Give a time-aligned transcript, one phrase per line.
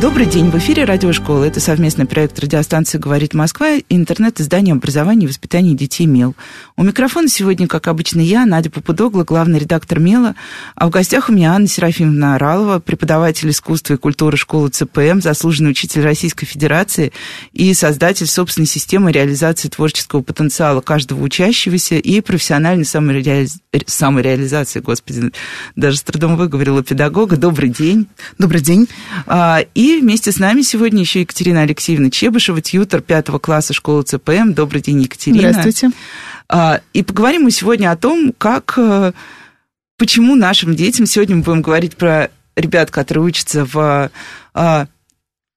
[0.00, 1.42] Добрый день, в эфире Радиошкола.
[1.42, 6.36] Это совместный проект радиостанции «Говорит Москва» и интернет-издание образования и воспитания детей «Мел».
[6.76, 10.36] У микрофона сегодня, как обычно, я, Надя Попудогла, главный редактор «Мела»,
[10.76, 15.72] а в гостях у меня Анна Серафимовна Оралова, преподаватель искусства и культуры школы ЦПМ, заслуженный
[15.72, 17.12] учитель Российской Федерации
[17.52, 23.58] и создатель собственной системы реализации творческого потенциала каждого учащегося и профессиональной самореализ...
[23.86, 25.32] самореализации, господи,
[25.74, 27.36] даже с трудом выговорила педагога.
[27.36, 28.06] Добрый день.
[28.38, 28.86] Добрый день.
[29.26, 34.02] А, и и вместе с нами сегодня еще Екатерина Алексеевна Чебышева, тьютер пятого класса школы
[34.02, 34.52] ЦПМ.
[34.52, 35.50] Добрый день, Екатерина.
[35.50, 35.90] Здравствуйте.
[36.48, 39.12] А, и поговорим мы сегодня о том, как, э,
[39.96, 44.10] почему нашим детям, сегодня мы будем говорить про ребят, которые учатся в
[44.54, 44.86] а,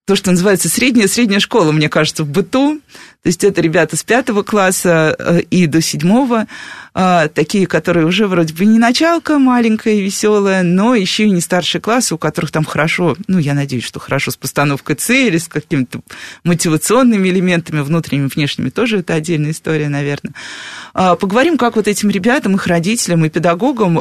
[0.06, 2.82] то, что называется средняя-средняя школа, мне кажется, в быту.
[3.22, 6.48] То есть это ребята с пятого класса э, и до седьмого,
[6.96, 11.40] э, такие, которые уже вроде бы не началка маленькая и веселая, но еще и не
[11.40, 15.48] старшие классы, у которых там хорошо, ну, я надеюсь, что хорошо с постановкой цели, с
[15.48, 16.02] какими-то
[16.44, 20.34] мотивационными элементами, внутренними, внешними, тоже это отдельная история, наверное.
[20.96, 24.00] Э, поговорим, как вот этим ребятам, их родителям и педагогам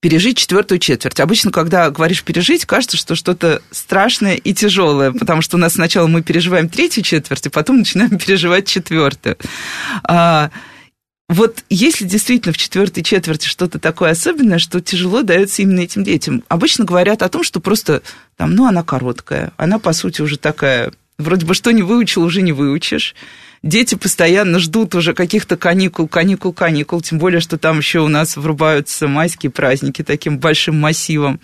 [0.00, 1.20] пережить четвертую четверть.
[1.20, 6.06] Обычно, когда говоришь пережить, кажется, что что-то страшное и тяжелое, потому что у нас сначала
[6.06, 9.36] мы переживаем третью четверть, а потом начинаем переживать четвертую.
[10.04, 10.50] А,
[11.28, 16.42] вот если действительно в четвертой четверти что-то такое особенное, что тяжело дается именно этим детям,
[16.48, 18.02] обычно говорят о том, что просто
[18.36, 22.40] там, ну, она короткая, она, по сути, уже такая, вроде бы что не выучил, уже
[22.40, 23.14] не выучишь
[23.62, 28.36] дети постоянно ждут уже каких-то каникул, каникул, каникул, тем более, что там еще у нас
[28.36, 31.40] врубаются майские праздники таким большим массивом.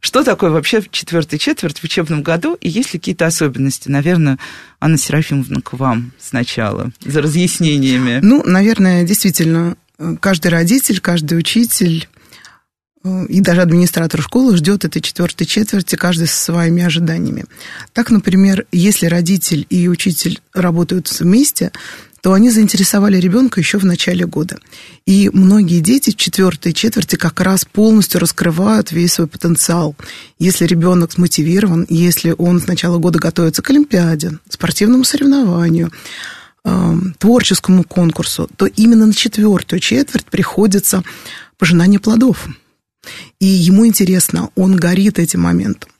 [0.00, 3.88] Что такое вообще четвертая четверть в учебном году, и есть ли какие-то особенности?
[3.88, 4.38] Наверное,
[4.80, 8.18] Анна Серафимовна, к вам сначала за разъяснениями.
[8.22, 9.76] Ну, наверное, действительно,
[10.20, 12.08] каждый родитель, каждый учитель
[13.04, 17.44] и даже администратор школы ждет этой четвертой четверти, каждый со своими ожиданиями.
[17.92, 21.70] Так, например, если родитель и учитель работают вместе,
[22.22, 24.56] то они заинтересовали ребенка еще в начале года.
[25.04, 29.94] И многие дети в четвертой четверти как раз полностью раскрывают весь свой потенциал.
[30.38, 35.92] Если ребенок смотивирован, если он с начала года готовится к Олимпиаде, спортивному соревнованию,
[36.64, 41.04] эм, творческому конкурсу, то именно на четвертую четверть приходится
[41.58, 42.48] пожинание плодов–
[43.40, 45.90] и ему интересно, он горит этим моментом.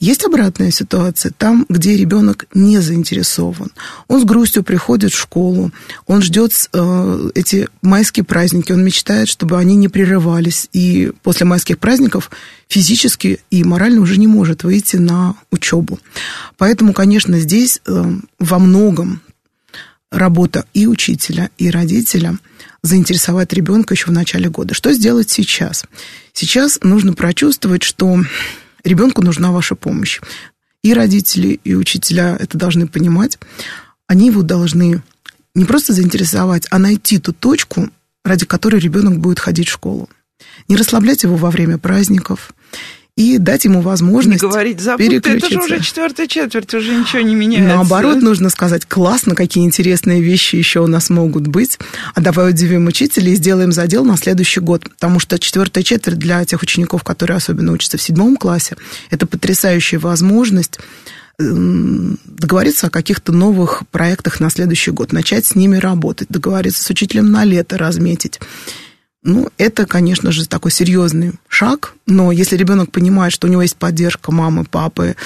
[0.00, 3.70] Есть обратная ситуация, там, где ребенок не заинтересован.
[4.08, 5.70] Он с грустью приходит в школу,
[6.06, 11.78] он ждет э, эти майские праздники, он мечтает, чтобы они не прерывались, и после майских
[11.78, 12.30] праздников
[12.68, 15.98] физически и морально уже не может выйти на учебу.
[16.58, 18.04] Поэтому, конечно, здесь э,
[18.38, 19.20] во многом
[20.14, 22.38] работа и учителя, и родителя
[22.82, 24.74] заинтересовать ребенка еще в начале года.
[24.74, 25.84] Что сделать сейчас?
[26.32, 28.20] Сейчас нужно прочувствовать, что
[28.84, 30.20] ребенку нужна ваша помощь.
[30.82, 33.38] И родители, и учителя это должны понимать.
[34.06, 35.02] Они его должны
[35.54, 37.88] не просто заинтересовать, а найти ту точку,
[38.24, 40.08] ради которой ребенок будет ходить в школу.
[40.68, 42.52] Не расслаблять его во время праздников,
[43.16, 45.46] и дать ему возможность не говорить, переключиться.
[45.46, 47.76] это же уже четвертая четверть, уже ничего не меняется.
[47.76, 51.78] Наоборот, нужно сказать, классно, какие интересные вещи еще у нас могут быть,
[52.14, 56.44] а давай удивим учителей и сделаем задел на следующий год, потому что четвертая четверть для
[56.44, 58.76] тех учеников, которые особенно учатся в седьмом классе,
[59.10, 60.80] это потрясающая возможность
[61.38, 67.32] договориться о каких-то новых проектах на следующий год, начать с ними работать, договориться с учителем
[67.32, 68.40] на лето, разметить.
[69.24, 73.76] Ну, это, конечно же, такой серьезный шаг, но если ребенок понимает, что у него есть
[73.76, 75.16] поддержка мамы, папы,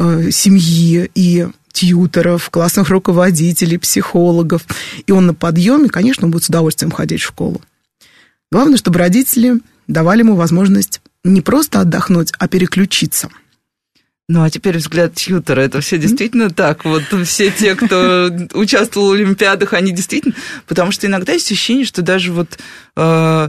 [0.00, 4.62] э, семьи и тьютеров, классных руководителей, психологов,
[5.06, 7.60] и он на подъеме, конечно, он будет с удовольствием ходить в школу.
[8.50, 13.28] Главное, чтобы родители давали ему возможность не просто отдохнуть, а переключиться–
[14.28, 15.60] ну, а теперь взгляд тьютера.
[15.60, 16.84] Это все действительно так?
[16.84, 20.34] Вот все те, кто участвовал в Олимпиадах, они действительно...
[20.66, 22.58] Потому что иногда есть ощущение, что даже вот...
[22.96, 23.48] Э,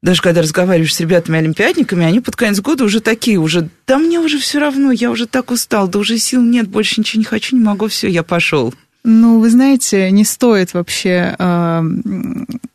[0.00, 4.38] даже когда разговариваешь с ребятами-олимпиадниками, они под конец года уже такие, уже, да мне уже
[4.38, 7.64] все равно, я уже так устал, да уже сил нет, больше ничего не хочу, не
[7.64, 8.72] могу, все, я пошел.
[9.04, 11.82] Ну, вы знаете, не стоит вообще э,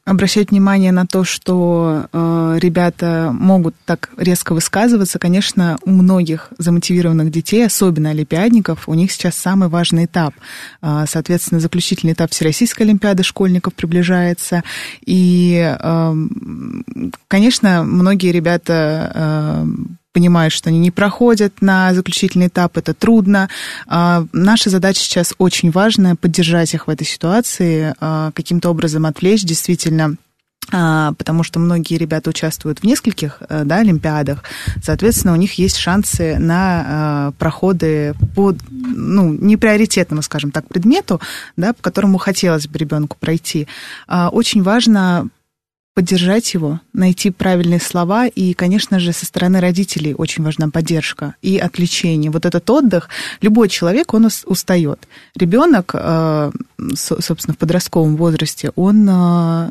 [0.05, 5.19] обращать внимание на то, что э, ребята могут так резко высказываться.
[5.19, 10.33] Конечно, у многих замотивированных детей, особенно олимпиадников, у них сейчас самый важный этап.
[10.81, 14.63] Э, соответственно, заключительный этап Всероссийской олимпиады школьников приближается.
[15.05, 16.15] И э,
[17.27, 19.65] конечно, многие ребята
[20.13, 23.50] понимают, что они не проходят на заключительный этап, это трудно.
[23.88, 29.44] А, наша задача сейчас очень важная поддержать их в этой ситуации, а, каким-то образом отвлечь
[29.44, 30.15] действительно
[30.71, 34.44] а, потому что многие ребята участвуют в нескольких э, да, олимпиадах,
[34.81, 41.19] соответственно, у них есть шансы на проходы по ну, неприоритетному, скажем так, предмету,
[41.57, 43.68] да, по которому хотелось бы ребенку пройти.
[44.07, 45.27] Очень важно
[45.93, 51.57] поддержать его, найти правильные слова, и, конечно же, со стороны родителей очень важна поддержка и
[51.57, 52.31] отвлечение.
[52.31, 53.09] Вот этот отдых,
[53.41, 55.07] любой человек, он устает.
[55.35, 56.51] Ребенок, э,
[56.95, 59.69] собственно, в подростковом возрасте, он э,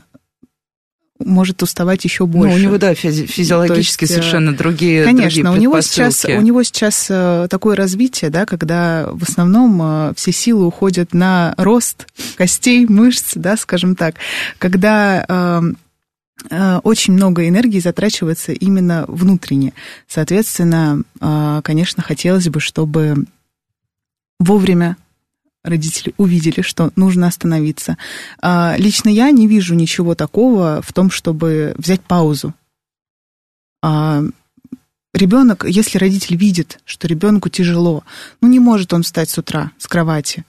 [1.19, 2.55] может уставать еще больше.
[2.57, 6.25] Ну, у него, да, физи- физиологически есть, э, совершенно другие Конечно, другие у него сейчас
[6.25, 7.07] у него сейчас
[7.51, 13.97] такое развитие, да, когда в основном все силы уходят на рост костей, мышц, да, скажем
[13.97, 14.15] так,
[14.59, 15.63] когда Э,
[16.83, 19.73] очень много энергии затрачивается именно внутренне.
[20.09, 23.27] Соответственно, э, конечно, хотелось бы, чтобы
[24.39, 24.97] вовремя
[25.65, 27.97] родители увидели, что нужно остановиться.
[28.41, 32.55] А, лично я не вижу ничего такого в том, чтобы взять паузу.
[33.83, 34.23] А,
[35.15, 38.05] ребенок, если родитель видит, что ребенку тяжело,
[38.41, 40.45] ну не может он встать с утра с кровати,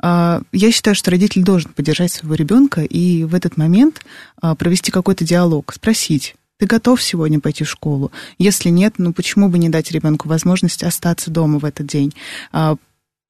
[0.00, 4.02] я считаю, что родитель должен поддержать своего ребенка и в этот момент
[4.40, 8.12] а, провести какой-то диалог, спросить, ты готов сегодня пойти в школу?
[8.38, 12.14] Если нет, ну почему бы не дать ребенку возможность остаться дома в этот день?
[12.52, 12.76] А,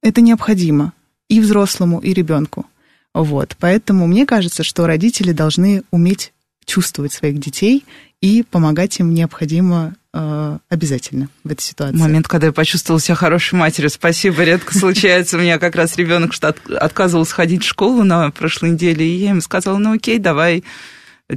[0.02, 0.92] это необходимо
[1.28, 2.66] и взрослому, и ребенку.
[3.14, 3.56] Вот.
[3.58, 6.32] Поэтому мне кажется, что родители должны уметь
[6.64, 7.84] чувствовать своих детей
[8.20, 9.94] и помогать им необходимо
[10.68, 11.96] обязательно в этой ситуации.
[11.96, 13.90] Момент, когда я почувствовала себя хорошей матерью.
[13.90, 15.36] Спасибо, редко случается.
[15.36, 19.30] У меня как раз ребенок что отказывался ходить в школу на прошлой неделе, и я
[19.30, 20.64] ему сказала, ну окей, давай.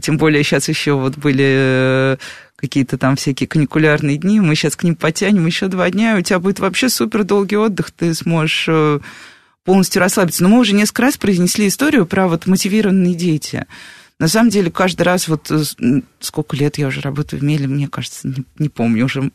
[0.01, 2.17] Тем более сейчас еще вот были э,
[2.55, 6.21] какие-то там всякие каникулярные дни, мы сейчас к ним потянем еще два дня, и у
[6.21, 8.99] тебя будет вообще супер долгий отдых, ты сможешь э,
[9.65, 10.43] полностью расслабиться.
[10.43, 13.65] Но мы уже несколько раз произнесли историю про вот мотивированные дети.
[14.21, 15.63] На самом деле, каждый раз, вот э,
[16.19, 19.31] сколько лет я уже работаю в Меле, мне кажется, не, не помню уже.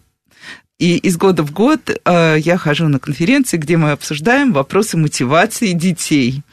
[0.79, 5.73] И из года в год э, я хожу на конференции, где мы обсуждаем вопросы мотивации
[5.73, 6.45] детей.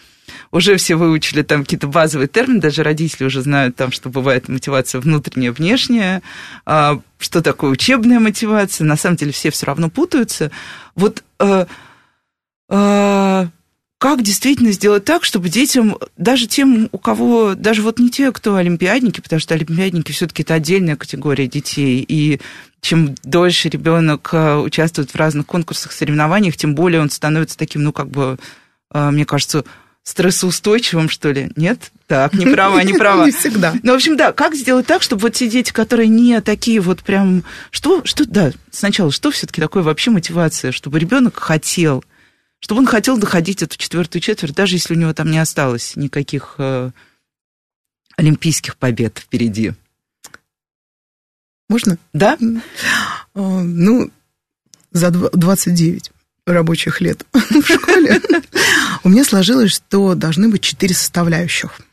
[0.50, 5.00] Уже все выучили там какие-то базовые термины, даже родители уже знают там, что бывает мотивация
[5.00, 6.24] внутренняя, внешняя,
[6.66, 8.86] э, что такое учебная мотивация.
[8.86, 10.50] На самом деле все все равно путаются.
[10.96, 11.68] Вот э,
[12.68, 13.48] э,
[14.04, 18.58] как действительно сделать так, чтобы детям, даже тем, у кого, даже вот не те, кто
[18.58, 22.42] олимпиадники, потому что олимпиадники все-таки это отдельная категория детей, и
[22.82, 27.94] чем дольше ребенок э, участвует в разных конкурсах, соревнованиях, тем более он становится таким, ну,
[27.94, 28.38] как бы,
[28.94, 29.64] э, мне кажется,
[30.04, 31.52] стрессоустойчивым, что ли?
[31.56, 31.94] Нет?
[32.08, 33.24] Так, не права, не права.
[33.24, 33.74] Не всегда.
[33.84, 37.04] Ну, в общем, да, как сделать так, чтобы вот те дети, которые не такие вот
[37.04, 37.46] прям...
[37.72, 42.04] Что, что да, сначала, что все-таки такое вообще мотивация, чтобы ребенок хотел
[42.64, 46.56] чтобы он хотел доходить эту четвертую четверть, даже если у него там не осталось никаких
[46.60, 46.92] э,
[48.16, 49.74] олимпийских побед впереди.
[51.68, 51.98] Можно?
[52.14, 52.38] Да.
[53.34, 54.10] А, ну,
[54.92, 56.12] за 29
[56.46, 58.22] рабочих лет в школе
[59.04, 61.82] у меня сложилось, что должны быть четыре составляющих–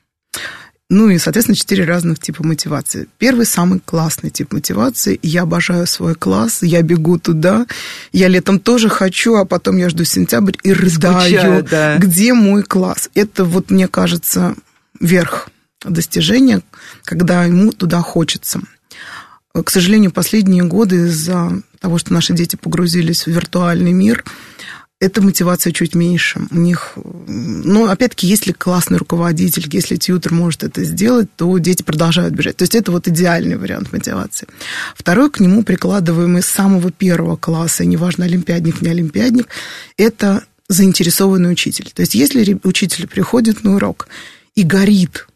[0.90, 3.06] ну и, соответственно, четыре разных типа мотивации.
[3.19, 5.20] Первый самый классный тип мотивации.
[5.22, 7.66] Я обожаю свой класс, я бегу туда,
[8.12, 11.97] я летом тоже хочу, а потом я жду сентябрь и рыдаю, Скучаю, да.
[11.97, 13.09] где мой класс.
[13.14, 14.56] Это вот, мне кажется,
[14.99, 15.49] верх
[15.85, 16.61] достижения,
[17.04, 18.61] когда ему туда хочется.
[19.52, 24.25] К сожалению, последние годы из-за того, что наши дети погрузились в виртуальный мир,
[25.00, 26.42] эта мотивация чуть меньше.
[26.50, 26.92] У них,
[27.26, 32.59] ну, опять-таки, если классный руководитель, если тьютер может это сделать, то дети продолжают бежать.
[32.59, 34.47] То есть это вот идеальный вариант мотивации.
[34.95, 39.49] Второй к нему прикладываемый с самого первого класса, неважно, олимпиадник, не олимпиадник,
[39.97, 41.90] это заинтересованный учитель.
[41.95, 44.07] То есть если учитель приходит на урок
[44.54, 45.26] и горит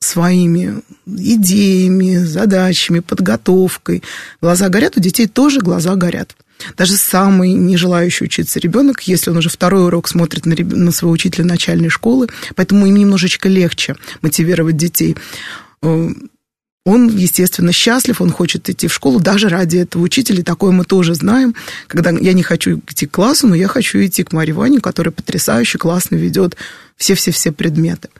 [0.00, 4.02] своими идеями, задачами, подготовкой,
[4.42, 6.36] глаза горят, у детей тоже глаза горят.
[6.76, 11.12] Даже самый не желающий учиться ребенок, если он уже второй урок смотрит на, на своего
[11.12, 15.16] учителя начальной школы, поэтому им немножечко легче мотивировать детей.
[15.82, 16.08] Э,
[16.86, 20.42] он, естественно, счастлив, он хочет идти в школу даже ради этого учителя.
[20.42, 21.54] Такое мы тоже знаем,
[21.86, 25.12] когда я не хочу идти к классу, но я хочу идти к Марье Ване, которая
[25.12, 26.56] потрясающе классно ведет
[26.96, 28.10] все-все-все предметы.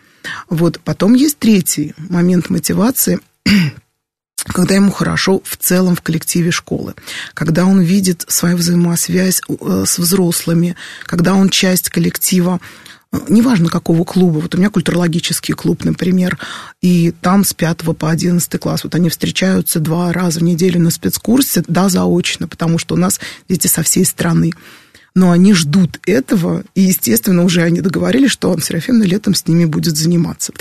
[0.49, 0.81] Вот.
[0.83, 3.21] Потом есть третий момент мотивации–
[4.47, 6.95] когда ему хорошо в целом в коллективе школы,
[7.33, 12.61] когда он видит свою взаимосвязь э, с взрослыми, когда он часть коллектива
[13.29, 16.39] неважно какого клуба, вот у меня культурологический клуб, например,
[16.83, 20.91] и там с 5 по 11 класс, вот они встречаются два раза в неделю на
[20.91, 24.53] спецкурсе, да, заочно, потому что у нас дети со всей страны.
[25.15, 29.65] Но они ждут этого, и, естественно, уже они договорились, что он Серафимна летом с ними
[29.65, 30.53] будет заниматься.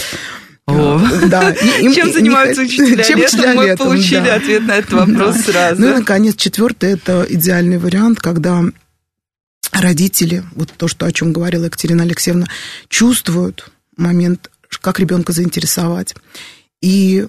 [0.65, 0.99] О.
[1.27, 1.51] Да.
[1.51, 3.33] Им, чем занимаются не, учителя чем летом?
[3.35, 4.35] Учителя Мы летом, получили да.
[4.35, 5.41] ответ на этот вопрос да.
[5.43, 5.81] сразу.
[5.81, 8.63] Ну и, наконец, четвертый– это идеальный вариант, когда
[9.71, 12.47] родители, вот то, что, о чем говорила Екатерина Алексеевна,
[12.87, 14.49] чувствуют момент,
[14.81, 16.15] как ребенка заинтересовать.
[16.81, 17.27] И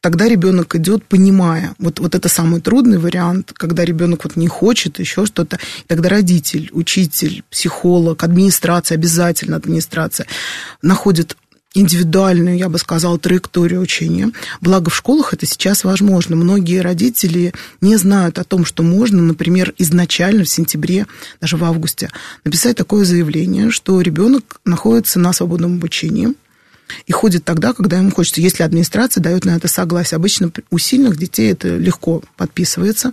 [0.00, 4.98] тогда ребенок идет, понимая, вот, вот это самый трудный вариант, когда ребенок вот не хочет
[4.98, 10.26] еще что-то, тогда родитель, учитель, психолог, администрация, обязательно администрация,
[10.82, 11.36] находит
[11.74, 14.32] индивидуальную, я бы сказала, траекторию учения.
[14.60, 16.34] Благо в школах это сейчас возможно.
[16.34, 21.06] Многие родители не знают о том, что можно, например, изначально в сентябре,
[21.40, 22.10] даже в августе,
[22.44, 26.34] написать такое заявление, что ребенок находится на свободном обучении
[27.06, 30.16] и ходит тогда, когда ему хочется, если администрация дает на это согласие.
[30.16, 33.12] Обычно у сильных детей это легко подписывается.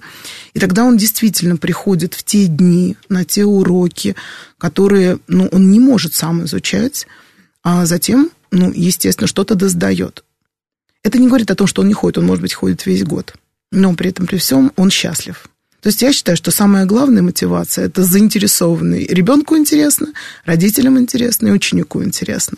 [0.54, 4.16] И тогда он действительно приходит в те дни, на те уроки,
[4.58, 7.06] которые ну, он не может сам изучать,
[7.64, 10.24] а затем ну, естественно, что-то досдает.
[11.04, 13.34] Это не говорит о том, что он не ходит, он, может быть, ходит весь год.
[13.72, 15.48] Но при этом, при всем, он счастлив.
[15.82, 19.06] То есть я считаю, что самая главная мотивация– это заинтересованный.
[19.06, 20.08] Ребенку интересно,
[20.46, 22.58] родителям интересно и ученику интересно.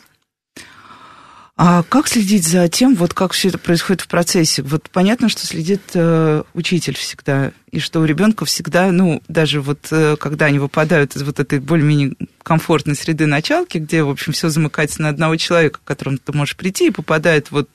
[1.62, 4.62] А как следить за тем, вот как все это происходит в процессе?
[4.62, 9.90] Вот понятно, что следит э, учитель всегда, и что у ребенка всегда, ну, даже вот
[9.92, 12.14] э, когда они выпадают из вот этой более-менее
[12.44, 16.56] комфортной среды началки, где, в общем, все замыкается на одного человека, к которому ты можешь
[16.56, 17.68] прийти, и попадает вот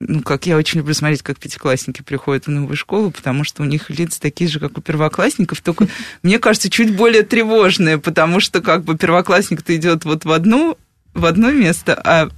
[0.00, 3.66] ну, как я очень люблю смотреть, как пятиклассники приходят в новую школу, потому что у
[3.66, 5.88] них лица такие же, как у первоклассников, только,
[6.22, 10.78] мне кажется, чуть более тревожные, потому что как бы первоклассник-то идет вот в одну
[11.14, 12.30] в одно место, а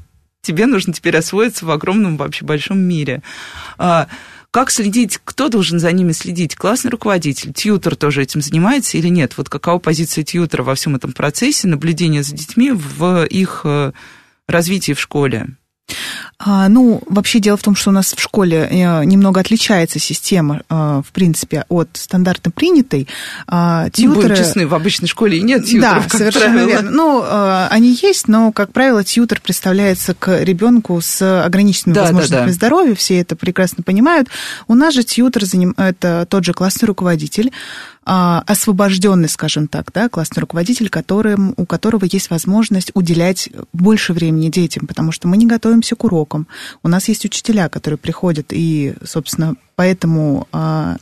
[0.43, 3.23] тебе нужно теперь освоиться в огромном вообще большом мире.
[3.79, 4.09] А,
[4.51, 6.57] как следить, кто должен за ними следить?
[6.57, 9.35] Классный руководитель, тьютер тоже этим занимается или нет?
[9.37, 13.93] Вот какова позиция тьютера во всем этом процессе наблюдения за детьми в их э,
[14.49, 15.57] развитии в школе?
[16.39, 20.63] А, ну, вообще дело в том, что у нас в школе э, немного отличается система,
[20.71, 23.09] э, в принципе, от стандартно принятой.
[23.47, 24.29] А, тьютеры...
[24.29, 26.69] Будем честны, в обычной школе и нет тьютеров, Да, как совершенно правило.
[26.69, 26.91] верно.
[26.91, 32.41] Ну, э, они есть, но, как правило, тьютер представляется к ребенку с ограниченными да, возможностями
[32.41, 32.53] да, да.
[32.53, 34.29] здоровья, все это прекрасно понимают.
[34.67, 35.75] У нас же тьютер заним...
[35.77, 37.53] это тот же классный руководитель,
[38.13, 44.89] освобожденный, скажем так, да, классный руководитель, которым, у которого есть возможность уделять больше времени детям,
[44.89, 46.49] потому что мы не готовимся к урокам.
[46.83, 50.97] У нас есть учителя, которые приходят, и, собственно, поэтому а,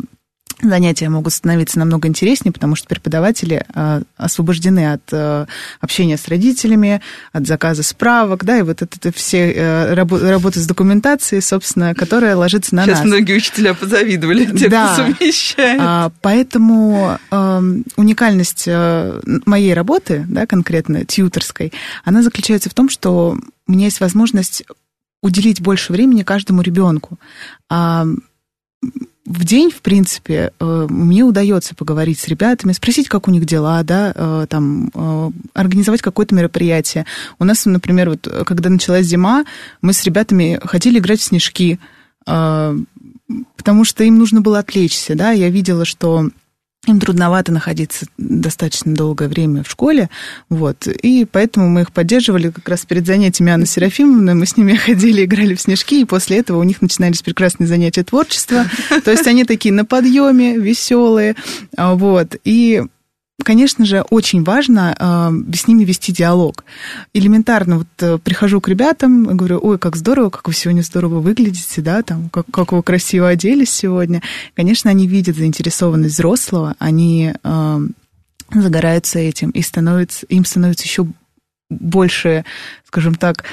[0.63, 5.47] занятия могут становиться намного интереснее, потому что преподаватели э, освобождены от э,
[5.81, 7.01] общения с родителями,
[7.33, 12.37] от заказа справок, да, и вот это, это все э, работа, с документацией, собственно, которая
[12.37, 12.99] ложится на Сейчас нас.
[12.99, 14.95] Сейчас многие учителя позавидовали, те, да.
[14.95, 15.81] кто совмещает.
[15.83, 17.63] А, поэтому э,
[17.97, 18.69] уникальность
[19.47, 21.73] моей работы, да, конкретно тьюторской,
[22.05, 24.65] она заключается в том, что у меня есть возможность
[25.23, 27.19] уделить больше времени каждому ребенку.
[29.29, 33.83] В день, в принципе, э, мне удается поговорить с ребятами, спросить, как у них дела,
[33.83, 37.05] да, э, там, э, организовать какое-то мероприятие.
[37.39, 39.45] У нас, например, вот, когда началась зима,
[39.83, 41.79] мы с ребятами хотели играть в снежки,
[42.25, 46.31] потому что им нужно было отвлечься, да, я видела, что
[46.89, 50.11] им трудновато находиться достаточно долгое время в школе,
[50.49, 54.75] вот, и поэтому мы их поддерживали как раз перед занятиями Анны Серафимовны, мы с ними
[54.87, 58.67] ходили, играли в снежки, и после этого у них начинались прекрасные занятия творчества,
[59.05, 61.37] то есть они такие на подъеме, веселые,
[61.77, 62.83] вот, и
[63.45, 66.65] конечно же, очень важно э, с ними вести диалог.
[67.15, 71.81] Элементарно вот э, прихожу к ребятам, говорю, ой, как здорово, как вы сегодня здорово выглядите,
[71.81, 74.23] да, там, как, как вы красиво оделись сегодня.
[74.55, 77.79] Конечно, они видят заинтересованность взрослого, они э,
[78.53, 81.07] загораются этим, и становится, им становится еще
[81.71, 82.45] больше,
[82.87, 83.45] скажем так,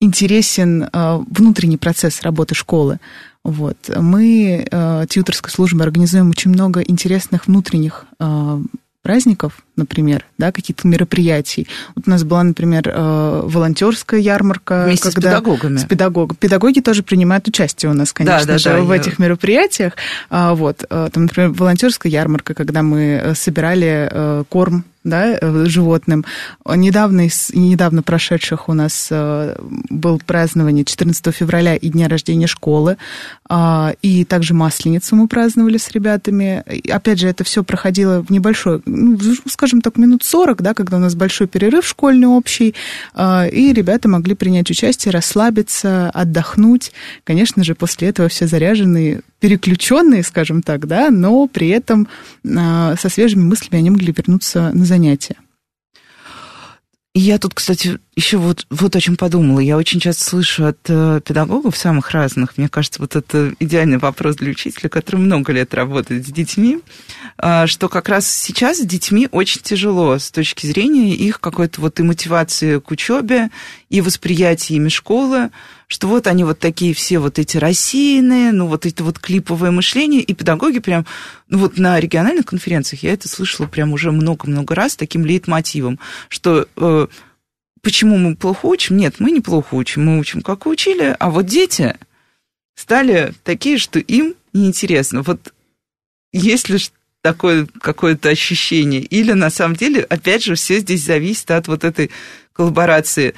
[0.00, 0.88] интересен э,
[1.28, 2.98] внутренний процесс работы школы.
[3.44, 3.76] Вот.
[3.96, 8.62] Мы э, тьюторской службой организуем очень много интересных внутренних э,
[9.02, 11.66] праздников, например, да, каких-то мероприятий.
[11.94, 14.84] Вот у нас была, например, э, волонтерская ярмарка.
[14.86, 15.30] Вместе когда...
[15.30, 15.76] с педагогами.
[15.78, 16.36] С педагогами.
[16.38, 19.00] Педагоги тоже принимают участие у нас, конечно да, да, же, да, в я...
[19.00, 19.94] этих мероприятиях.
[20.30, 20.84] А, вот.
[20.88, 25.36] Э, там, например, волонтерская ярмарка, когда мы э, собирали корм да,
[25.66, 26.24] животным.
[26.64, 32.96] Недавно, из недавно прошедших у нас был празднование 14 февраля и дня рождения школы,
[33.48, 36.64] а, и также Масленицу мы праздновали с ребятами.
[36.70, 39.18] И, опять же, это все проходило в небольшой, ну,
[39.62, 42.74] скажем так, минут 40, да, когда у нас большой перерыв школьный общий,
[43.14, 46.90] э, и ребята могли принять участие, расслабиться, отдохнуть.
[47.22, 52.08] Конечно же, после этого все заряженные, переключенные, скажем так, да, но при этом
[52.42, 55.36] э, со свежими мыслями они могли вернуться на занятия.
[57.14, 59.60] Я тут, кстати, еще вот, вот о чем подумала.
[59.60, 64.36] Я очень часто слышу от э, педагогов самых разных, мне кажется, вот это идеальный вопрос
[64.36, 66.78] для учителя, который много лет работает с детьми,
[67.36, 72.00] э, что как раз сейчас с детьми очень тяжело с точки зрения их какой-то вот
[72.00, 73.50] и мотивации к учебе,
[73.90, 75.50] и восприятия ими школы,
[75.92, 80.22] что вот они вот такие все вот эти рассеянные, ну вот это вот клиповое мышление,
[80.22, 81.04] и педагоги прям,
[81.50, 85.98] ну вот на региональных конференциях я это слышала прям уже много-много раз таким лейтмотивом,
[86.30, 87.06] что э,
[87.82, 88.96] почему мы плохо учим?
[88.96, 91.94] Нет, мы неплохо учим, мы учим, как учили, а вот дети
[92.74, 95.20] стали такие, что им неинтересно.
[95.20, 95.52] Вот
[96.32, 96.78] есть ли
[97.20, 99.02] такое какое-то ощущение?
[99.02, 102.10] Или на самом деле, опять же, все здесь зависит от вот этой
[102.54, 103.34] коллаборации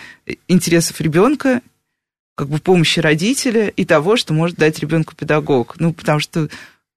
[0.46, 1.60] интересов ребенка
[2.34, 5.76] как бы помощи родителя и того, что может дать ребенку педагог.
[5.78, 6.48] Ну, потому что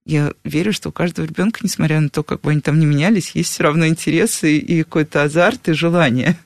[0.06, 3.32] я верю, что у каждого ребенка, несмотря на то, как бы они там не менялись,
[3.32, 6.38] есть все равно интересы и какой-то азарт и желание.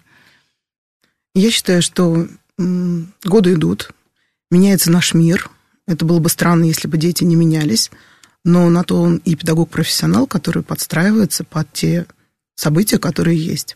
[1.34, 3.92] Я считаю, что годы идут,
[4.50, 5.50] меняется наш мир.
[5.88, 7.92] Это было бы странно, если бы дети не менялись.
[8.44, 12.08] Но на то он и педагог-профессионал, который подстраивается под те
[12.56, 13.76] события, которые есть.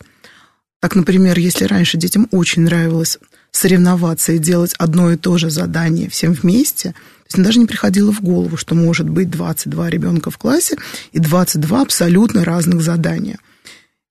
[0.82, 3.20] Так, например, если раньше детям очень нравилось
[3.56, 8.12] соревноваться и делать одно и то же задание всем вместе, то есть даже не приходило
[8.12, 10.78] в голову, что может быть 22 ребенка в классе
[11.12, 13.40] и 22 абсолютно разных задания.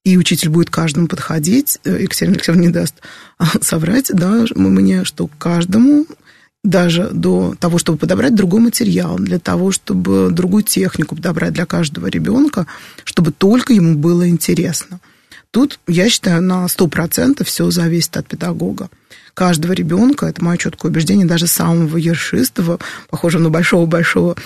[0.05, 2.95] И учитель будет каждому подходить, э, Екатерина Алексеевна не даст
[3.39, 6.07] а, соврать, да, мне, что каждому
[6.63, 12.07] даже до того, чтобы подобрать другой материал, для того, чтобы другую технику подобрать для каждого
[12.07, 12.67] ребенка,
[13.05, 15.01] чтобы только ему было интересно.
[15.51, 18.89] Тут, я считаю, на 100% все зависит от педагога
[19.35, 22.79] каждого ребенка, это мое четкое убеждение, даже самого ершистого,
[23.11, 24.37] похожего на большого-большого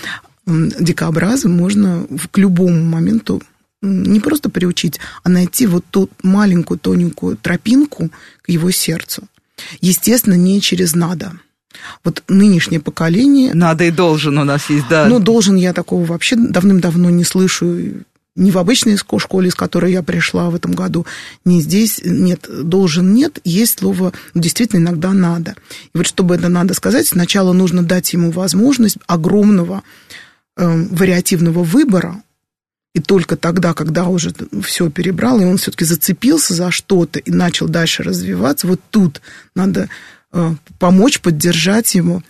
[0.46, 3.42] дикобраза, можно к любому моменту
[3.82, 8.10] не просто приучить, а найти вот ту маленькую тоненькую тропинку
[8.42, 9.24] к его сердцу.
[9.80, 11.32] Естественно, не через «надо».
[12.02, 13.54] Вот нынешнее поколение...
[13.54, 15.06] Надо и должен у нас есть, да.
[15.06, 18.04] Ну, должен я такого вообще давным-давно не слышу
[18.38, 21.06] ни в обычной школе, из которой я пришла в этом году,
[21.44, 25.54] ни здесь нет, должен нет, есть слово действительно иногда надо.
[25.92, 29.82] И вот чтобы это надо сказать, сначала нужно дать ему возможность огромного
[30.56, 32.22] э, вариативного выбора,
[32.94, 37.68] и только тогда, когда уже все перебрал, и он все-таки зацепился за что-то и начал
[37.68, 39.20] дальше развиваться, вот тут
[39.54, 39.88] надо
[40.32, 42.22] э, помочь, поддержать ему.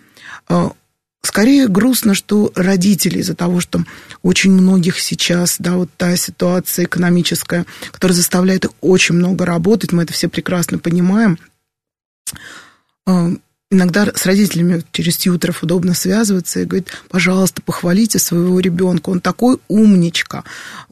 [1.21, 3.83] Скорее грустно, что родители из-за того, что
[4.21, 10.13] очень многих сейчас, да, вот та ситуация экономическая, которая заставляет очень много работать, мы это
[10.13, 11.37] все прекрасно понимаем,
[13.05, 13.31] а,
[13.71, 19.57] иногда с родителями через тьютеров удобно связываться и говорить, пожалуйста, похвалите своего ребенка, он такой
[19.67, 20.43] умничка,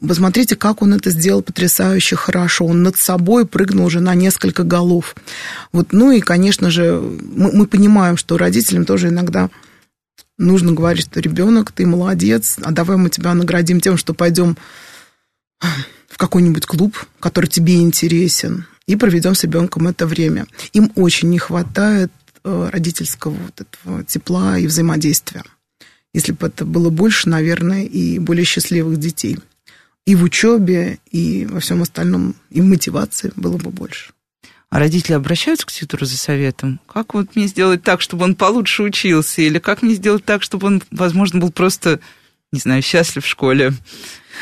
[0.06, 5.16] посмотрите, как он это сделал потрясающе хорошо, он над собой прыгнул уже на несколько голов.
[5.72, 9.50] Вот, ну и, конечно же, мы, мы понимаем, что родителям тоже иногда
[10.38, 14.56] нужно говорить, что ребенок, ты молодец, а давай мы тебя наградим тем, что пойдем
[16.08, 20.46] в какой-нибудь клуб, который тебе интересен, и проведем с ребенком это время.
[20.72, 22.10] Им очень не хватает
[22.44, 25.44] э, родительского вот этого тепла и взаимодействия.
[26.14, 29.38] Если бы это было больше, наверное, и более счастливых детей.
[30.06, 34.12] И в учебе, и во всем остальном, и мотивации было бы больше.
[34.70, 36.80] А родители обращаются к тьютору за советом?
[36.86, 39.40] Как вот мне сделать так, чтобы он получше учился?
[39.40, 42.00] Или как мне сделать так, чтобы он, возможно, был просто,
[42.52, 43.72] не знаю, счастлив в школе?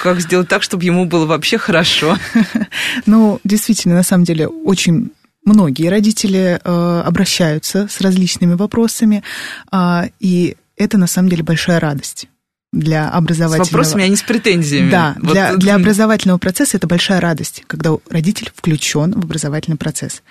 [0.03, 2.19] Как сделать так, чтобы ему было вообще хорошо?
[3.07, 5.13] Ну, действительно, на самом деле, очень
[5.45, 9.23] многие родители э, обращаются с различными вопросами,
[9.71, 12.29] э, и это на самом деле большая радость
[12.77, 13.65] для образовательного...
[13.65, 14.91] С вопросами, а не с претензиями.
[14.91, 20.23] Да, вот для, для образовательного процесса это большая радость, когда родитель включен в образовательный процесс.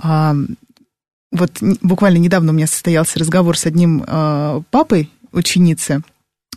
[0.00, 0.34] А,
[1.32, 1.50] вот
[1.82, 6.02] буквально недавно у меня состоялся разговор с одним а, папой ученицы,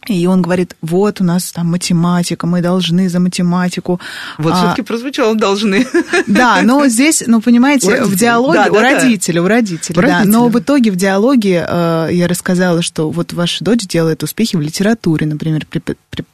[0.07, 3.99] и он говорит, вот у нас там математика, мы должны за математику.
[4.39, 5.85] Вот а, все-таки прозвучало должны.
[6.27, 9.41] Да, но здесь, ну, понимаете, в диалоге да, у да, родителя, да.
[9.41, 10.23] у родителя, у да.
[10.25, 14.61] Но в итоге в диалоге э, я рассказала, что вот ваша дочь делает успехи в
[14.61, 15.65] литературе, например,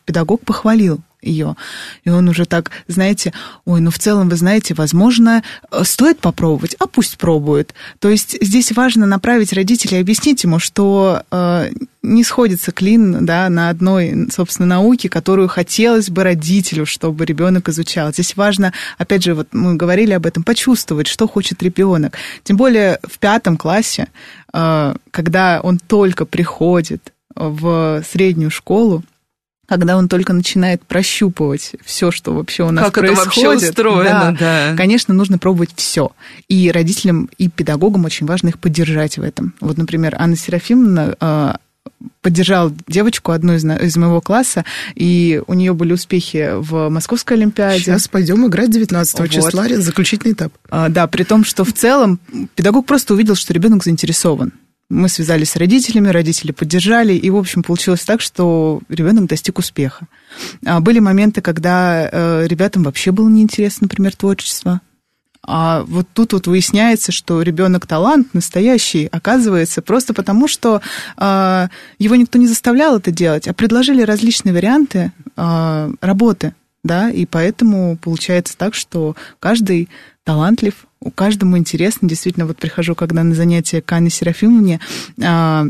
[0.06, 1.56] педагог похвалил ее.
[2.04, 3.34] И он уже так, знаете,
[3.66, 7.74] ой, ну в целом, вы знаете, возможно, э, стоит попробовать, а пусть пробует.
[8.00, 11.72] То есть здесь важно направить родителей, объяснить ему, что э,
[12.04, 18.12] не сходится клин да, на одной, собственно, науке, которую хотелось бы родителю, чтобы ребенок изучал.
[18.12, 22.16] Здесь важно, опять же, вот мы говорили об этом, почувствовать, что хочет ребенок.
[22.44, 24.08] Тем более в пятом классе,
[24.54, 29.04] э, когда он только приходит в среднюю школу,
[29.68, 33.24] когда он только начинает прощупывать все, что вообще у нас как происходит.
[33.24, 34.78] Как это вообще устроено, да, да.
[34.78, 36.12] Конечно, нужно пробовать все.
[36.48, 39.54] И родителям, и педагогам очень важно их поддержать в этом.
[39.60, 41.54] Вот, например, Анна Серафимовна э,
[42.22, 44.64] поддержал девочку одну из, из моего класса,
[44.96, 47.84] и у нее были успехи в Московской Олимпиаде.
[47.84, 49.30] Сейчас пойдем играть 19 вот.
[49.30, 50.54] числа, заключительный этап.
[50.70, 52.20] А, да, при том, что в целом
[52.56, 54.54] педагог просто увидел, что ребенок заинтересован.
[54.90, 60.08] Мы связались с родителями, родители поддержали, и, в общем, получилось так, что ребенок достиг успеха.
[60.66, 64.80] А были моменты, когда э, ребятам вообще было неинтересно, например, творчество.
[65.44, 70.82] А вот тут вот выясняется, что ребенок талант настоящий, оказывается, просто потому, что
[71.18, 71.68] э,
[72.00, 76.54] его никто не заставлял это делать, а предложили различные варианты э, работы,
[76.88, 79.90] да, и поэтому получается так, что каждый
[80.24, 82.10] талантлив, у каждому интересно.
[82.10, 84.80] Действительно, вот прихожу, когда на занятия к Анне Серафимовне,
[85.22, 85.66] а,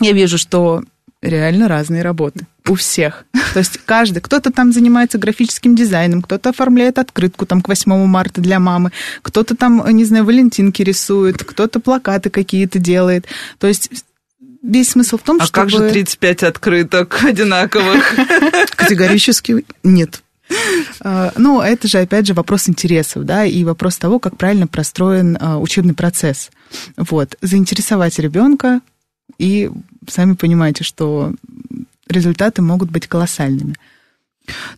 [0.00, 0.84] я вижу, что
[1.20, 3.24] реально разные работы у всех.
[3.52, 8.40] То есть каждый, кто-то там занимается графическим дизайном, кто-то оформляет открытку там к 8 марта
[8.40, 8.92] для мамы,
[9.22, 13.26] кто-то там, не знаю, валентинки рисует, кто-то плакаты какие-то делает.
[13.58, 13.90] То есть
[14.62, 15.60] весь смысл в том, а чтобы...
[15.60, 18.14] А как же 35 открыток одинаковых?
[18.76, 20.22] Категорически нет.
[21.00, 25.36] А, ну, это же, опять же, вопрос интересов, да, и вопрос того, как правильно простроен
[25.40, 26.50] а, учебный процесс.
[26.96, 28.80] Вот, заинтересовать ребенка,
[29.38, 29.70] и
[30.08, 31.32] сами понимаете, что
[32.08, 33.76] результаты могут быть колоссальными.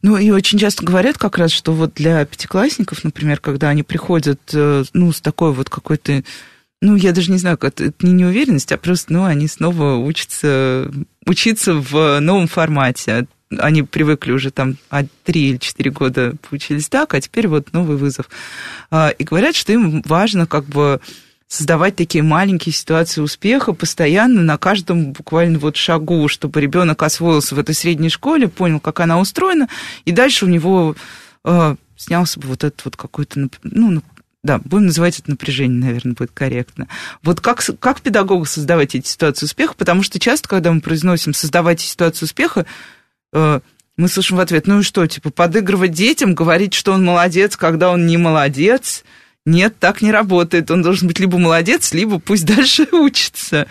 [0.02, 4.40] Ну, и очень часто говорят как раз, что вот для пятиклассников, например, когда они приходят,
[4.52, 6.24] э, ну, с такой вот какой-то
[6.82, 10.90] ну, я даже не знаю, это, это не неуверенность, а просто, ну, они снова учатся
[11.26, 13.26] учиться в новом формате
[13.58, 17.96] они привыкли уже там а, три или четыре года поучились так, а теперь вот новый
[17.96, 18.28] вызов.
[18.90, 21.00] А, и говорят, что им важно как бы
[21.48, 27.58] создавать такие маленькие ситуации успеха постоянно на каждом буквально вот шагу, чтобы ребенок освоился в
[27.58, 29.68] этой средней школе, понял, как она устроена,
[30.04, 30.94] и дальше у него
[31.44, 34.00] э, снялся бы вот этот вот какой-то, ну,
[34.44, 36.86] да, будем называть это напряжение, наверное, будет корректно.
[37.24, 41.80] Вот как, как педагогу создавать эти ситуации успеха, потому что часто, когда мы произносим «создавать
[41.80, 42.64] ситуацию успеха»,
[43.32, 47.90] мы слышим в ответ, ну и что, типа, подыгрывать детям, говорить, что он молодец, когда
[47.90, 49.04] он не молодец?
[49.46, 50.70] Нет, так не работает.
[50.70, 53.66] Он должен быть либо молодец, либо пусть дальше учится.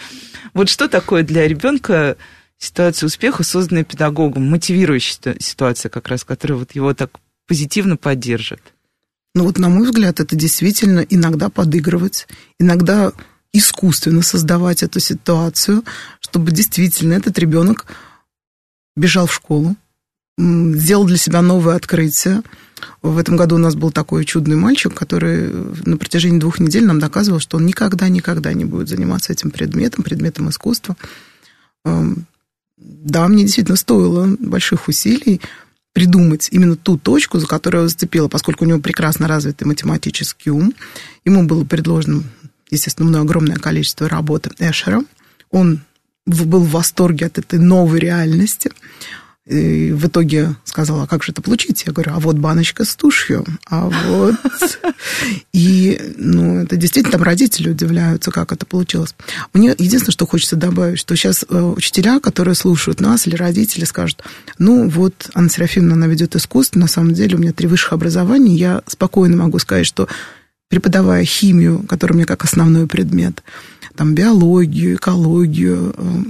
[0.54, 2.18] Вот что такое для ребенка
[2.58, 7.12] ситуация успеха, созданная педагогом, мотивирующая ситуация как раз, которая вот его так
[7.48, 8.62] позитивно поддержит?
[9.36, 12.28] Ну вот, на мой взгляд, это действительно иногда подыгрывать,
[12.60, 13.12] иногда
[13.54, 15.84] искусственно создавать эту ситуацию,
[16.20, 17.86] чтобы действительно этот ребенок
[19.00, 19.76] бежал в школу,
[20.38, 22.44] сделал для себя новое открытие.
[23.02, 25.52] В этом году у нас был такой чудный мальчик, который
[25.86, 30.50] на протяжении двух недель нам доказывал, что он никогда-никогда не будет заниматься этим предметом, предметом
[30.50, 30.96] искусства.
[31.84, 32.26] Эм,
[32.78, 35.42] да, мне действительно стоило больших усилий
[35.92, 40.74] придумать именно ту точку, за которую я зацепила, поскольку у него прекрасно развитый математический ум.
[41.26, 42.24] Ему было предложено,
[42.70, 45.04] естественно, мной огромное количество работы Эшера.
[45.52, 45.82] Он
[46.30, 48.72] был в восторге от этой новой реальности.
[49.50, 51.84] И в итоге сказала, а как же это получить?
[51.88, 54.36] Я говорю, а вот баночка с тушью, а вот...
[55.54, 59.16] И, ну, это действительно, там родители удивляются, как это получилось.
[59.54, 64.24] Мне единственное, что хочется добавить, что сейчас э, учителя, которые слушают нас, или родители, скажут,
[64.60, 68.56] ну, вот Анна Серафимовна, она ведет искусство, на самом деле у меня три высших образования,
[68.56, 70.08] я спокойно могу сказать, что
[70.70, 73.44] преподавая химию, которая у меня как основной предмет,
[73.96, 75.94] там, биологию, экологию.
[75.98, 76.24] Э,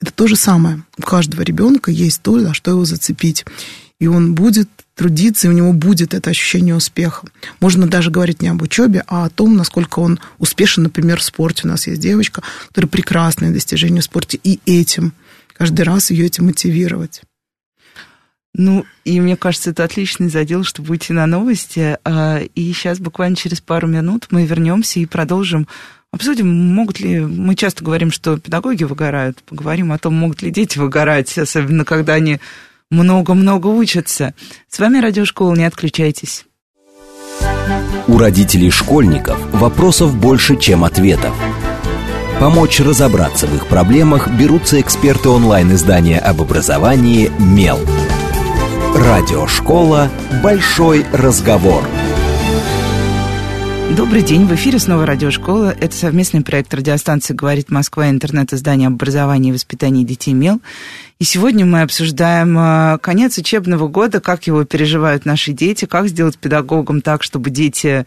[0.00, 0.82] это то же самое.
[0.98, 3.44] У каждого ребенка есть то, за что его зацепить.
[3.98, 7.26] И он будет трудиться, и у него будет это ощущение успеха.
[7.60, 11.62] Можно даже говорить не об учебе, а о том, насколько он успешен, например, в спорте.
[11.64, 15.12] У нас есть девочка, которая прекрасное достижение в спорте, и этим,
[15.54, 17.22] каждый раз ее этим мотивировать.
[18.58, 21.98] Ну, и мне кажется, это отличный задел, чтобы уйти на новости.
[22.04, 25.68] А, и сейчас буквально через пару минут мы вернемся и продолжим
[26.12, 27.20] Обсудим, могут ли...
[27.20, 29.42] Мы часто говорим, что педагоги выгорают.
[29.42, 32.40] Поговорим о том, могут ли дети выгорать, особенно когда они
[32.90, 34.32] много-много учатся.
[34.66, 36.46] С вами Радиошкола, не отключайтесь.
[38.08, 41.34] У родителей школьников вопросов больше, чем ответов.
[42.40, 47.78] Помочь разобраться в их проблемах берутся эксперты онлайн-издания об образовании «Мел».
[48.96, 50.10] Радиошкола
[50.42, 51.84] «Большой разговор».
[53.94, 55.76] Добрый день, в эфире снова радиошкола.
[55.78, 60.62] Это совместный проект радиостанции «Говорит Москва» интернет-издание образования и воспитания детей МЕЛ.
[61.18, 66.38] И сегодня мы обсуждаем э, конец учебного года, как его переживают наши дети, как сделать
[66.38, 68.06] педагогам так, чтобы дети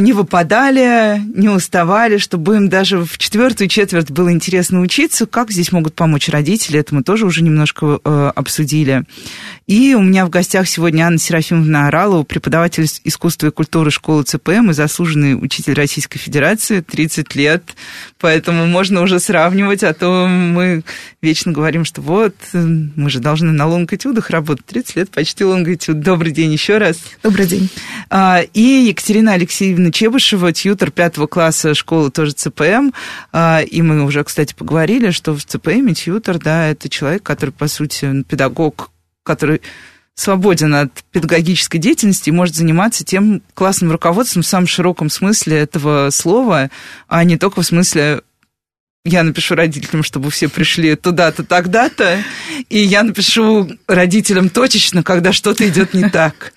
[0.00, 5.24] не выпадали, не уставали, чтобы им даже в четвертую четверть было интересно учиться.
[5.26, 9.04] Как здесь могут помочь родители, это мы тоже уже немножко э, обсудили.
[9.68, 14.70] И у меня в гостях сегодня Анна Серафимовна Оралова, преподаватель искусства и культуры школы ЦПМ
[14.70, 17.62] и заслуженный учитель Российской Федерации, 30 лет.
[18.18, 20.82] Поэтому можно уже сравнивать, а то мы
[21.22, 24.66] вечно говорим, что вот, мы же должны на лонг-этюдах работать.
[24.66, 26.00] 30 лет почти лонг-этюд.
[26.00, 26.98] Добрый день еще раз.
[27.22, 27.68] Добрый день.
[28.10, 32.90] А, и Екатерина Алексеевна Чебышева, тьютер пятого класса школы тоже ЦПМ.
[33.32, 37.68] А, и мы уже, кстати, поговорили, что в ЦПМ тьютер, да, это человек, который, по
[37.68, 38.90] сути, педагог,
[39.22, 39.60] который
[40.14, 46.10] свободен от педагогической деятельности и может заниматься тем классным руководством в самом широком смысле этого
[46.10, 46.70] слова,
[47.06, 48.22] а не только в смысле
[49.04, 52.22] я напишу родителям, чтобы все пришли туда-то, тогда-то,
[52.68, 56.52] и я напишу родителям точечно, когда что-то идет не так.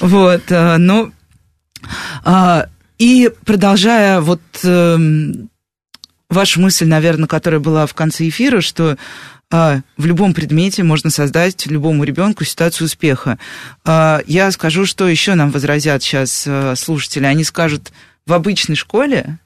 [0.00, 1.12] Вот, э, ну,
[2.98, 5.50] и продолжая вот эм,
[6.30, 8.96] вашу мысль, наверное, которая была в конце эфира, что
[9.50, 13.38] а, в любом предмете можно создать любому ребенку ситуацию успеха.
[13.84, 17.24] А, я скажу, что еще нам возразят сейчас э, слушатели.
[17.24, 17.92] Они скажут,
[18.26, 19.38] в обычной школе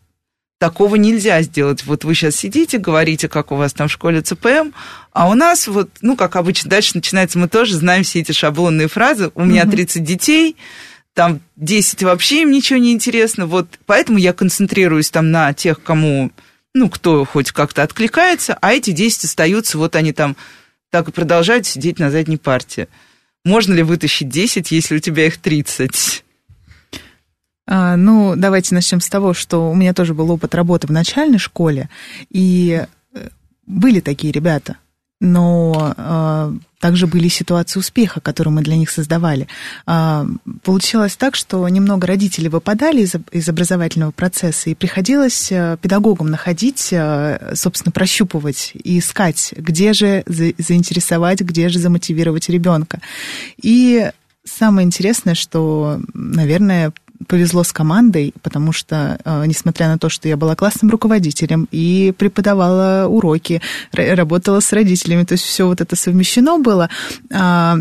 [0.59, 1.85] такого нельзя сделать.
[1.85, 4.73] Вот вы сейчас сидите, говорите, как у вас там в школе ЦПМ,
[5.13, 8.89] а у нас вот, ну, как обычно, дальше начинается, мы тоже знаем все эти шаблонные
[8.89, 9.31] фразы.
[9.35, 10.57] У меня 30 детей,
[11.19, 13.47] там 10 вообще им ничего не интересно.
[13.47, 16.31] Вот поэтому я концентрируюсь там на тех, кому
[16.75, 20.37] ну, кто хоть как-то откликается, а эти 10 остаются, вот они там
[20.93, 22.87] так и продолжают сидеть на задней партии.
[23.45, 26.25] Можно ли вытащить 10, если у тебя их 30?
[27.67, 31.39] А, ну, давайте начнем с того, что у меня тоже был опыт работы в начальной
[31.39, 31.91] школе,
[32.31, 33.29] и э,
[33.67, 34.77] были такие ребята–
[35.21, 39.49] но э, также были ситуации успеха, которые мы для них создавали.
[39.87, 40.25] Э,
[40.63, 46.89] получилось так, что немного родителей выпадали из, из образовательного процесса, и приходилось э, педагогам находить,
[46.93, 53.01] э, собственно, прощупывать и искать, где же за, заинтересовать, где же замотивировать ребенка.
[53.61, 54.11] И
[54.45, 56.93] самое интересное, что, наверное,
[57.27, 62.13] повезло с командой, потому что, э, несмотря на то, что я была классным руководителем и
[62.17, 63.61] преподавала уроки,
[63.93, 66.89] работала с родителями, то есть все вот это совмещено было,
[67.33, 67.77] а,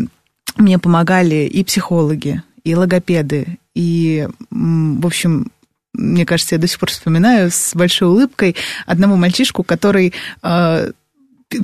[0.56, 5.52] мне помогали и психологи, и логопеды, и, в общем,
[5.94, 10.92] мне кажется, я до сих пор вспоминаю с большой улыбкой одного мальчишку, который э,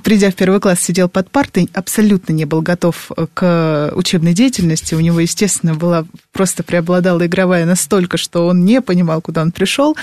[0.03, 4.94] придя в первый класс, сидел под партой, абсолютно не был готов э, к учебной деятельности.
[4.94, 9.97] У него, естественно, была просто преобладала игровая настолько, что он не понимал, куда он пришел.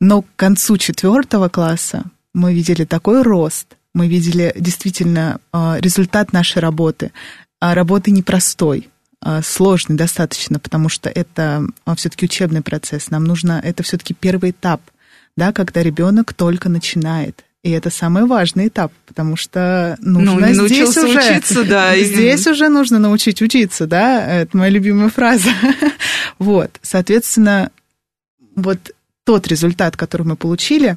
[0.00, 6.60] Но к концу четвертого класса мы видели такой рост, мы видели действительно э, результат нашей
[6.60, 7.12] работы.
[7.60, 8.88] А работы непростой,
[9.20, 13.10] а сложный достаточно, потому что это все-таки учебный процесс.
[13.10, 14.80] Нам нужно, это все-таки первый этап,
[15.36, 20.96] да, когда ребенок только начинает и это самый важный этап, потому что нужно ну, здесь
[20.96, 21.98] уже учиться, да.
[21.98, 24.26] Здесь уже нужно научить учиться, да.
[24.26, 25.50] Это моя любимая фраза.
[26.38, 27.70] вот, соответственно,
[28.56, 28.78] вот
[29.24, 30.96] тот результат, который мы получили,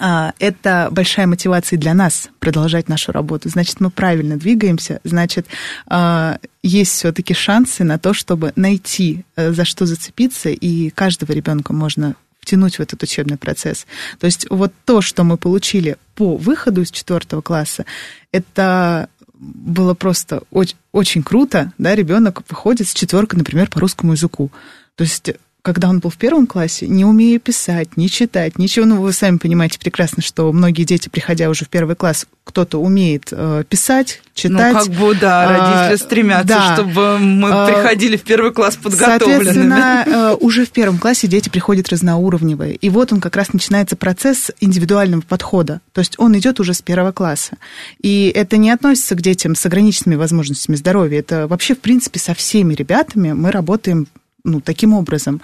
[0.00, 3.48] а, это большая мотивация для нас продолжать нашу работу.
[3.48, 5.46] Значит, мы правильно двигаемся, значит,
[5.86, 11.72] а, есть все-таки шансы на то, чтобы найти, э, за что зацепиться, и каждого ребенка
[11.72, 12.16] можно
[12.46, 13.86] втянуть в этот учебный процесс.
[14.20, 17.84] То есть вот то, что мы получили по выходу из четвертого класса,
[18.30, 24.52] это было просто очень, очень круто, да, ребенок выходит с четверкой, например, по русскому языку.
[24.94, 25.30] То есть
[25.66, 29.38] когда он был в первом классе, не умея писать, не читать, ничего, ну, вы сами
[29.38, 34.74] понимаете прекрасно, что многие дети, приходя уже в первый класс, кто-то умеет э, писать, читать.
[34.74, 36.74] Ну, как бы, да, а, родители а, стремятся, да.
[36.74, 39.42] чтобы мы а, приходили в первый класс подготовленными.
[39.44, 42.76] Соответственно, э, уже в первом классе дети приходят разноуровневые.
[42.76, 45.80] И вот он как раз начинается процесс индивидуального подхода.
[45.92, 47.56] То есть он идет уже с первого класса.
[48.00, 51.18] И это не относится к детям с ограниченными возможностями здоровья.
[51.18, 54.06] Это вообще, в принципе, со всеми ребятами мы работаем
[54.46, 55.40] ну, таким образом.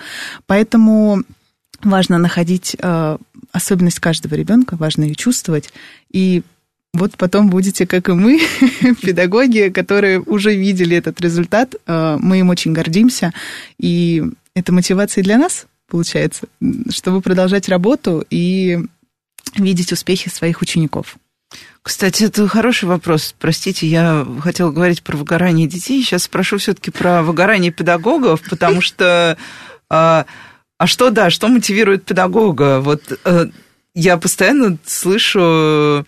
[0.46, 1.22] Поэтому
[1.82, 3.18] важно находить э,
[3.52, 5.70] особенность каждого ребенка, важно ее чувствовать.
[6.10, 6.42] И
[6.94, 8.40] вот потом будете, как и мы,
[9.02, 11.74] педагоги, которые уже видели этот результат.
[11.86, 13.32] Э, мы им очень гордимся.
[13.78, 14.22] И
[14.54, 16.46] это мотивация для нас, получается,
[16.90, 18.78] чтобы продолжать работу и
[19.56, 21.16] видеть успехи своих учеников.
[21.82, 23.34] Кстати, это хороший вопрос.
[23.38, 26.02] Простите, я хотела говорить про выгорание детей.
[26.02, 29.36] Сейчас спрошу все-таки про выгорание педагогов, потому что...
[29.90, 30.26] А,
[30.78, 32.80] а что, да, что мотивирует педагога?
[32.80, 33.46] Вот э,
[33.94, 36.06] я постоянно слышу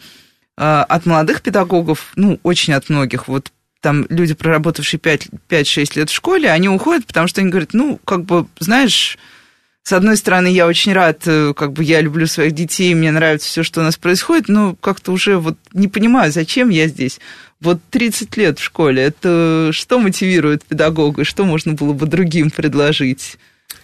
[0.57, 6.15] а, от молодых педагогов, ну, очень от многих, вот там люди, проработавшие 5-6 лет в
[6.15, 9.19] школе, они уходят, потому что они говорят, ну, как бы, знаешь,
[9.85, 13.49] с одной стороны, я очень рад, э, как бы я люблю своих детей, мне нравится
[13.49, 17.21] все, что у нас происходит, но как-то уже вот не понимаю, зачем я здесь.
[17.61, 23.37] Вот 30 лет в школе, это что мотивирует педагога, что можно было бы другим предложить?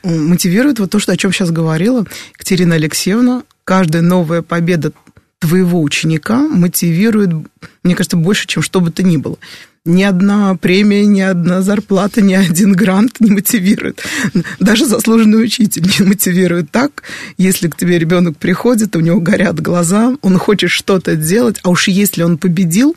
[0.02, 3.42] Мотивирует вот то, что, о чем сейчас говорила Екатерина Алексеевна.
[3.64, 4.92] Каждая новая победа
[5.38, 7.30] твоего ученика мотивирует,
[7.82, 9.36] мне кажется, больше, чем что бы то ни было
[9.84, 14.04] ни одна премия, ни одна зарплата, ни один грант не мотивирует.
[14.58, 17.02] Даже заслуженный учитель не мотивирует так,
[17.38, 21.88] если к тебе ребенок приходит, у него горят глаза, он хочет что-то делать, а уж
[21.88, 22.94] если он победил,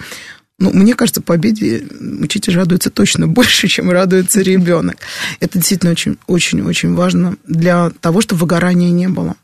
[0.59, 1.87] ну, мне кажется, победе
[2.19, 4.97] учитель радуется точно больше, чем радуется ребенок.
[5.39, 9.35] Это действительно очень, очень, очень важно для того, чтобы выгорания не было.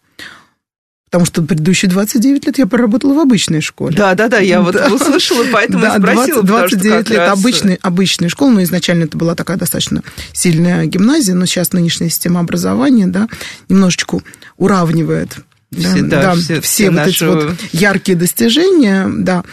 [1.09, 3.97] Потому что предыдущие 29 лет я проработала в обычной школе.
[3.97, 4.93] Да, да, да, я вот да.
[4.93, 6.43] услышала, поэтому да, и спросила.
[6.43, 7.39] 20, 29 лет раз...
[7.39, 12.41] обычной, обычной школы, но изначально это была такая достаточно сильная гимназия, но сейчас нынешняя система
[12.41, 13.27] образования, да,
[13.69, 14.19] немножечко
[14.57, 15.39] уравнивает
[15.75, 17.09] все, да, да, все, все, все вот нашу...
[17.09, 19.43] эти вот яркие достижения, да.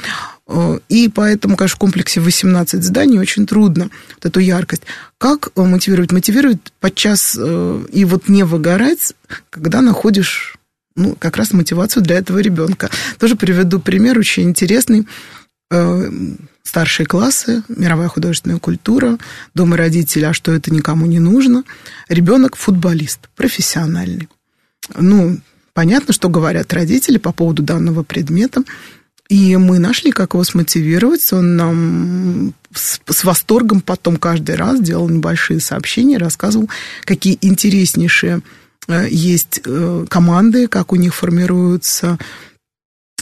[0.88, 4.82] И поэтому, конечно, в комплексе 18 зданий очень трудно вот эту яркость.
[5.18, 6.12] Как мотивировать?
[6.12, 9.14] Мотивирует подчас э, и вот не выгорать,
[9.50, 10.55] когда находишь
[10.96, 12.90] ну, как раз мотивацию для этого ребенка.
[13.18, 15.06] Тоже приведу пример очень интересный.
[15.70, 16.10] Э,
[16.62, 19.18] старшие классы, мировая художественная культура,
[19.54, 21.64] дом и родители, а что это никому не нужно.
[22.08, 24.28] Ребенок футболист, профессиональный.
[24.94, 25.38] Ну,
[25.72, 28.62] понятно, что говорят родители по поводу данного предмета.
[29.28, 31.32] И мы нашли, как его смотивировать.
[31.32, 36.68] Он нам с, с восторгом потом каждый раз делал небольшие сообщения, рассказывал,
[37.04, 38.40] какие интереснейшие
[38.88, 42.18] есть э, команды, как у них формируются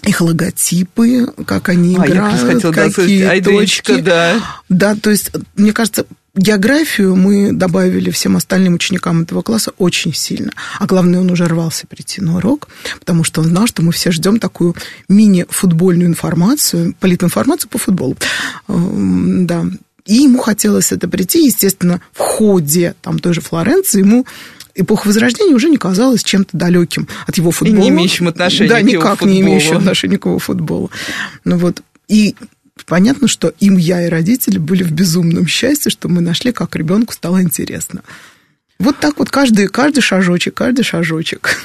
[0.03, 4.01] их логотипы, как они а, играют, какие точки.
[4.01, 4.37] Да.
[4.69, 10.53] да, то есть, мне кажется, географию мы добавили всем остальным ученикам этого класса очень сильно.
[10.79, 14.11] А главное, он уже рвался прийти на урок, потому что он знал, что мы все
[14.11, 14.75] ждем такую
[15.09, 18.17] мини-футбольную информацию, политинформацию по футболу.
[18.69, 19.65] Эм, да.
[20.07, 24.27] И ему хотелось это прийти, естественно, в ходе там той же Флоренции ему
[24.75, 27.79] эпоха Возрождения уже не казалась чем-то далеким от его футбола.
[27.79, 30.91] И не имеющим отношения да, к его никак не имеющим отношения к его футболу.
[31.45, 32.35] Ну вот, и
[32.87, 37.13] понятно, что им я и родители были в безумном счастье, что мы нашли, как ребенку
[37.13, 38.03] стало интересно.
[38.79, 41.65] Вот так вот каждый, каждый шажочек, каждый шажочек.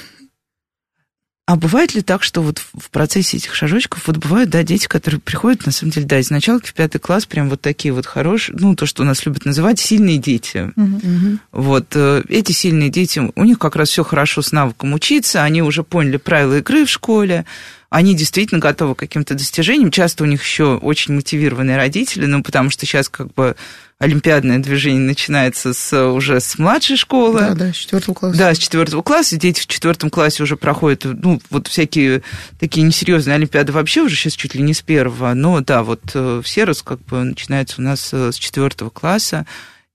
[1.49, 5.19] А бывает ли так, что вот в процессе этих шажочков вот бывают, да, дети, которые
[5.19, 8.55] приходят, на самом деле, да, из началки в пятый класс, прям вот такие вот хорошие,
[8.59, 10.71] ну, то, что у нас любят называть сильные дети.
[10.75, 11.39] Угу.
[11.53, 15.63] Вот э, эти сильные дети, у них как раз все хорошо с навыком учиться, они
[15.63, 17.47] уже поняли правила игры в школе,
[17.89, 19.91] они действительно готовы к каким-то достижениям.
[19.91, 23.55] Часто у них еще очень мотивированные родители, ну, потому что сейчас как бы
[23.97, 27.39] олимпиадное движение начинается с, уже с младшей школы.
[27.39, 28.37] Да, да, с четвертого класса.
[28.37, 29.37] Да, с четвертого класса.
[29.37, 32.21] Дети в четвертом классе уже проходят, ну, вот всякие
[32.59, 35.33] такие несерьезные олимпиады вообще уже сейчас чуть ли не с первого.
[35.33, 39.45] Но да, вот э, все раз как бы начинается у нас э, с четвертого класса.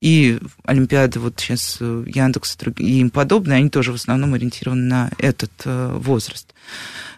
[0.01, 5.11] И Олимпиады, вот сейчас э, Яндекс и им подобные, они тоже в основном ориентированы на
[5.17, 6.53] этот возраст.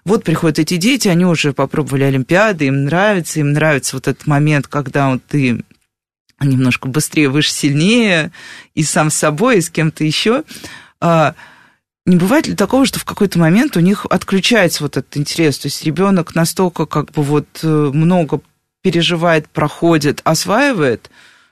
[0.05, 4.67] Вот приходят эти дети, они уже попробовали Олимпиады, им нравится, им нравится вот этот момент,
[4.67, 5.63] когда вот ты
[6.39, 8.31] немножко быстрее, выше, сильнее,
[8.75, 10.43] и сам с собой, и с кем-то еще.
[11.01, 11.35] А,
[12.05, 15.57] не бывает ли такого, что в какой-то момент у них отключается вот этот интерес?
[15.59, 18.41] То есть ребенок настолько как бы вот э, много
[18.81, 21.09] переживает, проходит, осваивает,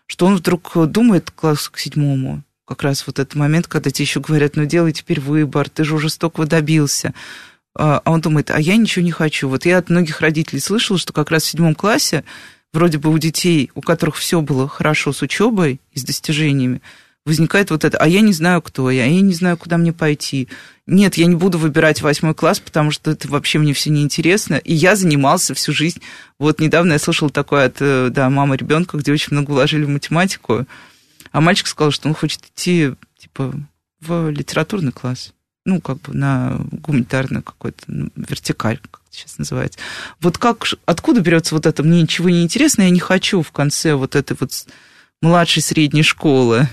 [0.07, 2.43] что он вдруг думает класс к седьмому.
[2.67, 5.95] Как раз вот этот момент, когда тебе еще говорят, ну делай теперь выбор, ты же
[5.95, 7.13] уже столько добился.
[7.77, 9.49] А, а он думает, а я ничего не хочу.
[9.49, 12.23] Вот я от многих родителей слышала, что как раз в седьмом классе
[12.73, 16.81] вроде бы у детей, у которых все было хорошо с учебой и с достижениями,
[17.25, 19.93] возникает вот это, а я не знаю, кто я, а я не знаю, куда мне
[19.93, 20.47] пойти.
[20.87, 24.55] Нет, я не буду выбирать восьмой класс, потому что это вообще мне все неинтересно.
[24.55, 26.01] И я занимался всю жизнь.
[26.37, 29.89] Вот недавно я слышала такое от э, да, мамы ребенка, где очень много вложили в
[29.89, 30.65] математику,
[31.31, 33.53] а мальчик сказал, что он хочет идти типа
[33.99, 35.33] в литературный класс
[35.65, 39.79] ну, как бы на гуманитарную какой-то ну, вертикаль, как это сейчас называется.
[40.21, 43.95] Вот как, откуда берется вот это «мне ничего не интересно, я не хочу» в конце
[43.95, 44.51] вот этой вот
[45.21, 46.69] младшей средней школы?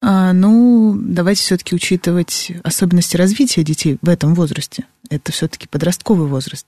[0.00, 4.84] А, ну, давайте все-таки учитывать особенности развития детей в этом возрасте.
[5.10, 6.66] Это все-таки подростковый возраст.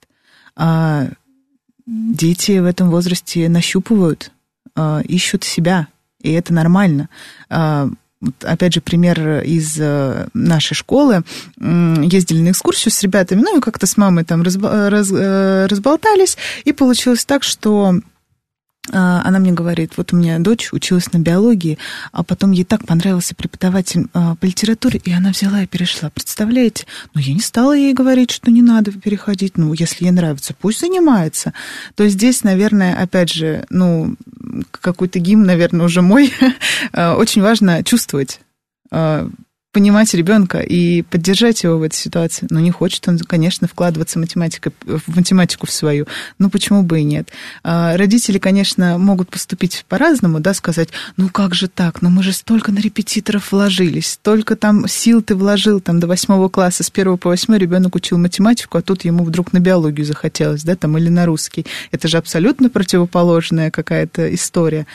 [0.56, 1.08] А
[1.86, 4.32] дети в этом возрасте нащупывают,
[4.76, 5.88] э, ищут себя,
[6.20, 7.08] и это нормально.
[7.48, 7.88] Э,
[8.42, 11.22] опять же, пример из э, нашей школы.
[11.58, 17.24] Ездили на экскурсию с ребятами, ну и как-то с мамой там э, разболтались, и получилось
[17.24, 18.00] так, что а,
[18.92, 21.78] она мне говорит, вот у меня дочь училась на биологии,
[22.12, 26.10] а потом ей так понравился преподаватель а, по литературе, и она взяла и перешла.
[26.10, 26.86] Представляете?
[27.14, 29.56] Ну, я не стала ей говорить, что не надо переходить.
[29.56, 31.52] Ну, если ей нравится, пусть занимается.
[31.94, 34.16] То есть здесь, наверное, опять же, ну,
[34.70, 36.32] какой-то гимн, наверное, уже мой.
[36.92, 38.40] А, очень важно чувствовать
[39.72, 42.46] понимать ребенка и поддержать его в этой ситуации.
[42.50, 46.06] Но не хочет он, конечно, вкладываться математика, в математику в свою.
[46.38, 47.30] Ну, почему бы и нет?
[47.62, 52.32] А, родители, конечно, могут поступить по-разному, да, сказать, ну как же так, ну мы же
[52.32, 57.16] столько на репетиторов вложились, столько там сил ты вложил там до восьмого класса, с первого
[57.16, 61.08] по восьмой ребенок учил математику, а тут ему вдруг на биологию захотелось, да, там, или
[61.08, 61.66] на русский.
[61.92, 64.86] Это же абсолютно противоположная какая-то история.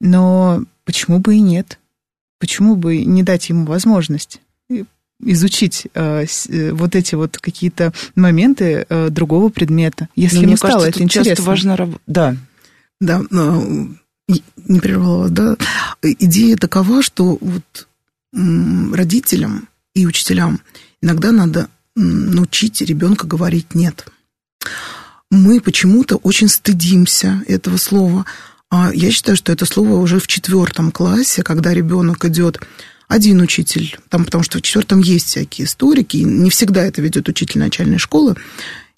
[0.00, 1.78] Но почему бы и нет?
[2.38, 4.40] Почему бы не дать ему возможность
[5.20, 10.90] изучить э, э, вот эти вот какие-то моменты э, другого предмета, если ему стало кажется,
[10.90, 11.44] это интересно.
[11.44, 11.90] важно раб...
[12.06, 12.36] Да.
[13.00, 13.88] Да, но,
[14.28, 15.56] не прервала, да.
[16.02, 17.88] Идея такова, что вот
[18.32, 20.60] родителям и учителям
[21.00, 24.06] иногда надо научить ребенка говорить «нет».
[25.30, 28.26] Мы почему-то очень стыдимся этого слова,
[28.94, 32.60] я считаю, что это слово уже в четвертом классе, когда ребенок идет
[33.08, 37.60] один учитель, там, потому что в четвертом есть всякие историки, не всегда это ведет учитель
[37.60, 38.36] начальной школы.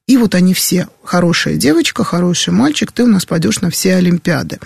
[0.07, 4.59] И вот они все, хорошая девочка, хороший мальчик, ты у нас пойдешь на все Олимпиады.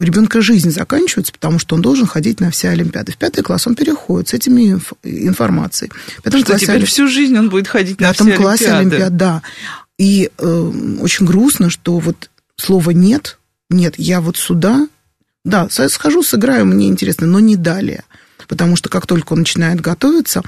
[0.00, 3.12] У ребенка жизнь заканчивается, потому что он должен ходить на все Олимпиады.
[3.12, 5.90] В пятый класс он переходит с этими инф- информацией.
[6.18, 6.88] В пятом что теперь Олимп...
[6.88, 8.42] всю жизнь он будет ходить на все Олимпиады.
[8.42, 9.42] В пятом классе Олимпиад, да.
[9.96, 13.38] И э, очень грустно, что вот слова «нет»
[13.70, 14.88] Нет, я вот сюда,
[15.44, 18.04] да, схожу, сыграю, мне интересно, но не далее.
[18.48, 20.42] Потому что как только он начинает готовиться,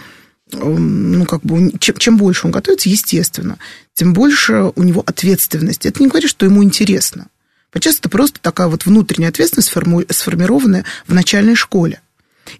[0.53, 3.59] ну, как бы, чем, чем больше он готовится, естественно,
[3.95, 5.89] тем больше у него ответственности.
[5.89, 7.27] Это не говорит, что ему интересно.
[7.71, 12.01] Почему это просто такая вот внутренняя ответственность, сформированная в начальной школе.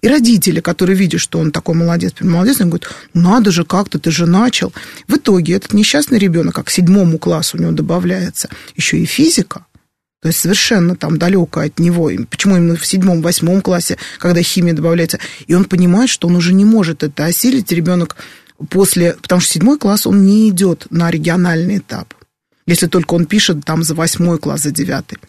[0.01, 4.11] И родители, которые видят, что он такой молодец, молодец, они говорят, надо же, как-то ты
[4.11, 4.71] же начал.
[5.07, 9.65] В итоге этот несчастный ребенок, как к седьмому классу у него добавляется еще и физика,
[10.21, 12.11] то есть совершенно там далеко от него.
[12.29, 15.19] Почему именно в седьмом, восьмом классе, когда химия добавляется.
[15.47, 17.71] И он понимает, что он уже не может это осилить.
[17.71, 18.17] Ребенок
[18.69, 19.13] после...
[19.13, 22.13] Потому что седьмой класс, он не идет на региональный этап.
[22.65, 25.19] Если только он пишет там за восьмой класс, за девятый.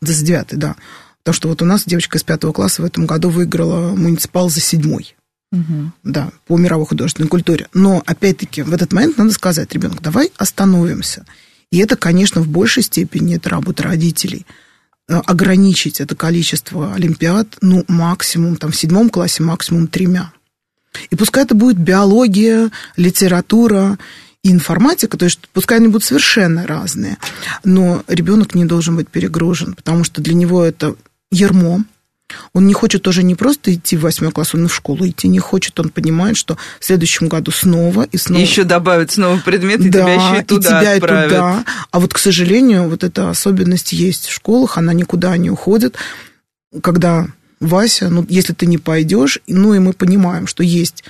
[0.00, 0.76] Да, за девятый, да.
[1.22, 4.60] Потому что вот у нас девочка из пятого класса в этом году выиграла муниципал за
[4.60, 5.16] седьмой.
[5.52, 5.92] Угу.
[6.02, 7.68] Да, по мировой художественной культуре.
[7.74, 11.26] Но, опять-таки, в этот момент надо сказать, ребенок, давай остановимся
[11.70, 14.46] и это, конечно, в большей степени это работа родителей.
[15.08, 20.32] Э, ограничить это количество олимпиад, ну, максимум, там, в седьмом классе максимум тремя.
[21.10, 23.98] И пускай это будет биология, литература
[24.42, 27.18] и информатика, то есть пускай они будут совершенно разные,
[27.64, 30.96] но ребенок не должен быть перегружен, потому что для него это
[31.30, 31.84] ермо,
[32.52, 35.28] он не хочет тоже не просто идти в восьмой класс, он и в школу идти
[35.28, 35.78] не хочет.
[35.78, 38.40] Он понимает, что в следующем году снова и снова...
[38.40, 41.26] Еще добавят снова предмет, и да, тебя еще и туда и тебя отправят.
[41.26, 41.64] И туда.
[41.90, 45.96] А вот, к сожалению, вот эта особенность есть в школах, она никуда не уходит.
[46.82, 47.28] Когда
[47.60, 51.04] Вася, ну, если ты не пойдешь, ну, и мы понимаем, что есть,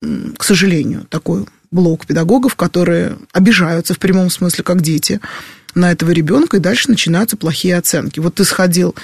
[0.00, 5.20] к сожалению, такой блок педагогов, которые обижаются в прямом смысле, как дети,
[5.74, 8.20] на этого ребенка, и дальше начинаются плохие оценки.
[8.20, 8.94] Вот ты сходил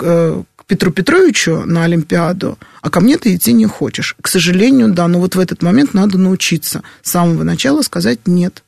[0.00, 4.14] э, Петру Петровичу на Олимпиаду, а ко мне ты идти не хочешь.
[4.20, 8.62] К сожалению, да, но вот в этот момент надо научиться с самого начала сказать «нет».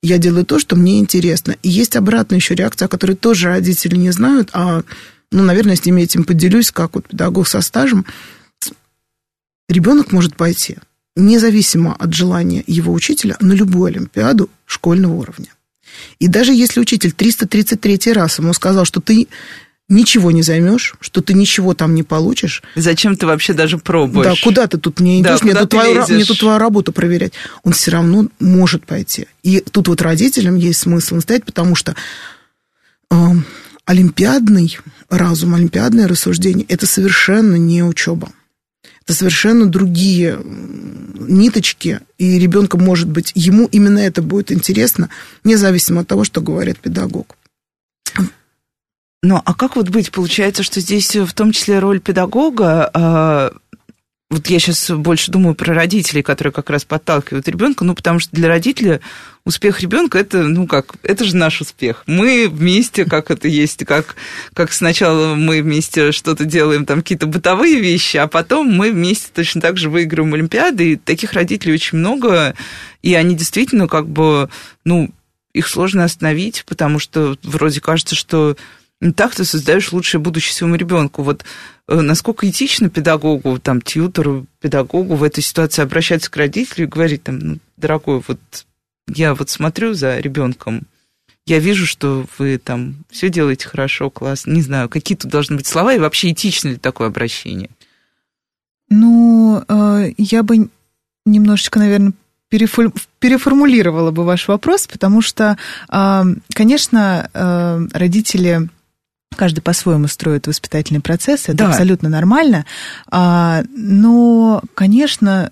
[0.00, 1.56] Я делаю то, что мне интересно.
[1.62, 4.84] И есть обратная еще реакция, о которой тоже родители не знают, а,
[5.32, 8.06] ну, наверное, с ними этим поделюсь, как вот педагог со стажем.
[9.68, 10.76] Ребенок может пойти,
[11.16, 15.48] независимо от желания его учителя, на любую Олимпиаду школьного уровня.
[16.18, 19.28] И даже если учитель 333 раз ему сказал, что ты
[19.88, 22.62] ничего не займешь, что ты ничего там не получишь.
[22.74, 24.26] Зачем ты вообще даже пробуешь?
[24.26, 27.32] Да, куда ты тут не идешь, да, мне, тут твою, мне тут твою работу проверять.
[27.62, 29.26] Он все равно может пойти.
[29.42, 31.94] И тут вот родителям есть смысл настоять, потому что
[33.10, 33.16] э,
[33.84, 34.78] олимпиадный
[35.10, 38.30] разум, олимпиадное рассуждение– это совершенно не учеба.
[39.04, 45.10] Это совершенно другие ниточки, и ребенка, может быть, ему именно это будет интересно,
[45.42, 47.36] независимо от того, что говорит педагог.
[49.24, 50.12] Ну, а как вот быть?
[50.12, 53.50] Получается, что здесь в том числе роль педагога, э,
[54.28, 58.36] вот я сейчас больше думаю про родителей, которые как раз подталкивают ребенка, ну, потому что
[58.36, 59.00] для родителя
[59.46, 62.02] успех ребенка это, ну как, это же наш успех.
[62.06, 64.16] Мы вместе, как это есть, как,
[64.52, 69.62] как сначала мы вместе что-то делаем, там какие-то бытовые вещи, а потом мы вместе точно
[69.62, 72.54] так же выигрываем Олимпиады, и таких родителей очень много,
[73.00, 74.50] и они действительно как бы,
[74.84, 75.08] ну,
[75.54, 78.56] их сложно остановить, потому что вроде кажется, что
[79.12, 81.22] так ты создаешь лучшее будущее своему ребенку.
[81.22, 81.44] Вот
[81.88, 87.24] э, насколько этично педагогу, там, тьютору, педагогу в этой ситуации обращаться к родителю и говорить,
[87.24, 88.38] там, ну, дорогой, вот
[89.08, 90.82] я вот смотрю за ребенком,
[91.46, 94.52] я вижу, что вы там все делаете хорошо, классно.
[94.52, 97.68] Не знаю, какие тут должны быть слова и вообще этично ли такое обращение?
[98.88, 100.70] Ну, э, я бы
[101.26, 102.14] немножечко, наверное,
[102.48, 105.58] переформулировала бы ваш вопрос, потому что,
[105.90, 106.22] э,
[106.54, 108.68] конечно, родители
[109.36, 111.68] Каждый по-своему строит воспитательный процесс, это да.
[111.68, 112.64] абсолютно нормально.
[113.10, 115.50] А, но, конечно,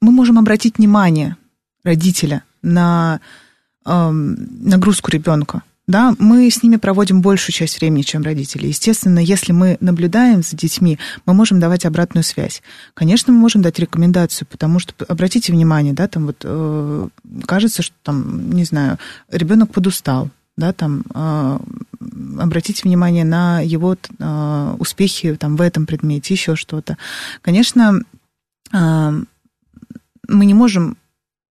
[0.00, 1.36] мы можем обратить внимание
[1.84, 3.20] родителя на
[3.84, 5.62] нагрузку ребенка.
[5.86, 8.68] Да, мы с ними проводим большую часть времени, чем родители.
[8.68, 12.62] Естественно, если мы наблюдаем за детьми, мы можем давать обратную связь.
[12.94, 17.08] Конечно, мы можем дать рекомендацию, потому что обратите внимание, да, там вот э,
[17.44, 18.98] кажется, что там, не знаю,
[19.30, 21.58] ребенок подустал, да, там, э,
[22.38, 26.96] обратите внимание на его э, успехи там, в этом предмете, еще что-то.
[27.42, 28.00] Конечно,
[28.72, 29.10] э,
[30.28, 30.96] мы не можем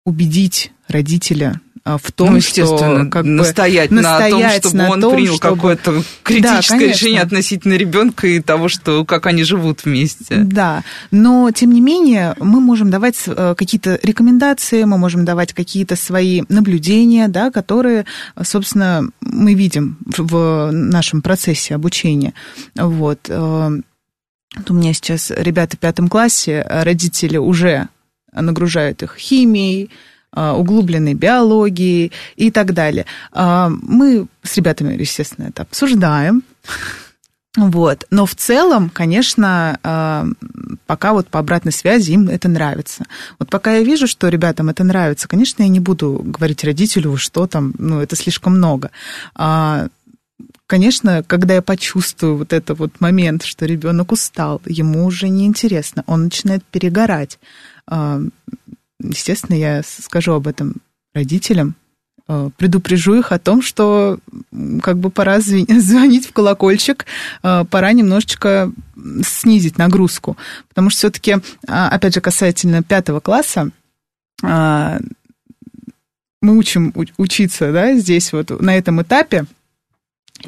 [0.05, 4.77] убедить родителя а, в том, ну, естественно, что как настоять, бы, настоять на том, чтобы
[4.77, 5.57] на он том, принял чтобы...
[5.57, 10.37] какое-то критическое да, решение относительно ребенка и того, что как они живут вместе.
[10.37, 15.97] Да, но тем не менее мы можем давать э, какие-то рекомендации, мы можем давать какие-то
[15.97, 18.07] свои наблюдения, да, которые,
[18.41, 22.33] собственно, мы видим в нашем процессе обучения.
[22.77, 23.27] Вот.
[23.29, 23.71] Э,
[24.69, 27.89] у меня сейчас ребята в пятом классе, родители уже
[28.33, 33.07] нагружают их химией, а, углубленной биологии и так далее.
[33.33, 36.43] А, мы с ребятами, естественно, это обсуждаем.
[37.55, 38.07] Вот.
[38.11, 40.27] Но в целом, конечно, а,
[40.87, 43.05] пока вот по обратной связи им это нравится.
[43.39, 47.47] Вот пока я вижу, что ребятам это нравится, конечно, я не буду говорить родителю, что
[47.47, 48.91] там, ну, это слишком много.
[50.67, 56.25] Конечно, когда я почувствую вот этот вот момент, что ребенок устал, ему уже неинтересно, он
[56.25, 57.39] начинает перегорать
[59.01, 60.77] естественно, я скажу об этом
[61.15, 61.75] родителям,
[62.29, 64.19] э, предупрежу их о том, что
[64.83, 67.07] как бы пора звонить в колокольчик,
[67.43, 68.73] э, пора немножечко
[69.25, 70.37] снизить нагрузку.
[70.69, 71.37] Потому что все-таки,
[71.67, 73.71] а, опять же, касательно пятого класса,
[74.43, 75.01] а,
[76.41, 79.47] мы учим учиться да, здесь вот на этом этапе,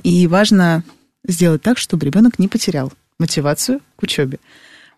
[0.03, 0.83] и важно
[1.25, 4.39] сделать так, чтобы ребенок не потерял мотивацию к учебе.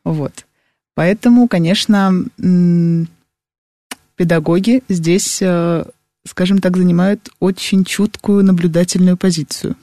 [0.05, 0.47] Вот.
[0.95, 2.25] Поэтому, конечно,
[4.17, 5.85] педагоги здесь, э,
[6.27, 9.77] скажем так, занимают очень чуткую наблюдательную позицию.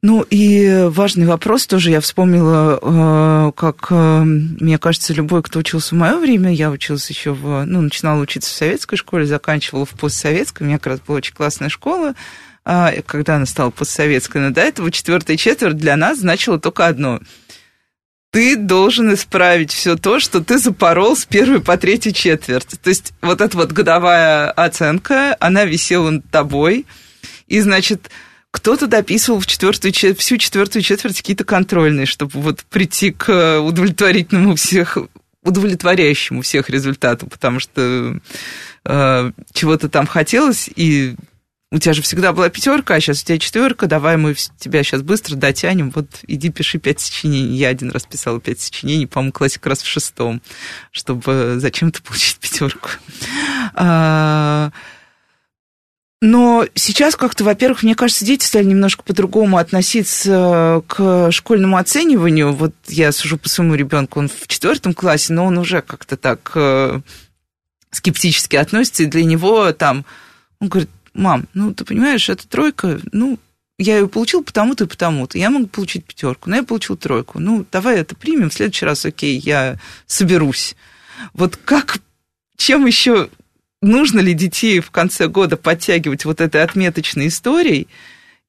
[0.00, 5.94] Ну и важный вопрос тоже я вспомнила, э, как, э, мне кажется, любой, кто учился
[5.94, 9.90] в мое время, я училась еще в, ну, начинала учиться в советской школе, заканчивала в
[9.90, 12.14] постсоветской, у меня как раз была очень классная школа,
[12.64, 17.20] а, когда она стала постсоветской, но до этого четвертая четверть для нас значила только одно–
[18.30, 22.78] ты должен исправить все то, что ты запорол с первой по третью четверть.
[22.82, 26.86] То есть вот эта вот годовая оценка, она висела над тобой,
[27.46, 28.10] и, значит,
[28.50, 34.98] кто-то дописывал в четвертую, всю четвертую четверть какие-то контрольные, чтобы вот прийти к удовлетворительному всех
[35.42, 38.20] удовлетворяющему всех результату, потому что
[38.84, 41.14] э, чего-то там хотелось, и
[41.70, 45.02] у тебя же всегда была пятерка, а сейчас у тебя четверка, давай мы тебя сейчас
[45.02, 47.56] быстро дотянем, вот иди пиши пять сочинений.
[47.56, 50.40] Я один раз писала пять сочинений, по-моему, классик раз в шестом,
[50.92, 52.88] чтобы зачем-то получить пятерку.
[53.74, 54.70] А,
[56.20, 62.52] но сейчас как-то, во-первых, мне кажется, дети стали немножко по-другому относиться к школьному оцениванию.
[62.52, 66.50] Вот я сужу по своему ребенку, он в четвертом классе, но он уже как-то так
[66.54, 67.00] э,
[67.90, 70.04] скептически относится, и для него там,
[70.60, 73.38] он говорит, мам, ну, ты понимаешь, эта тройка, ну,
[73.78, 75.38] я ее получил потому-то и потому-то.
[75.38, 77.38] Я могу получить пятерку, но я получил тройку.
[77.38, 80.74] Ну, давай это примем, в следующий раз, окей, я соберусь.
[81.32, 81.98] Вот как,
[82.56, 83.28] чем еще
[83.82, 87.88] нужно ли детей в конце года подтягивать вот этой отметочной историей?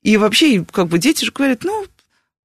[0.01, 1.85] И вообще, как бы дети же говорят, ну,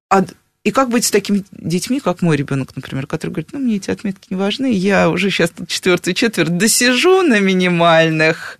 [0.09, 0.25] а,
[0.63, 3.91] и как быть с такими детьми, как мой ребенок, например, который говорит, ну, мне эти
[3.91, 8.59] отметки не важны, я уже сейчас тут четвертую четверть досижу на минимальных,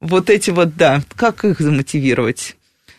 [0.00, 2.56] вот эти вот, да, как их замотивировать?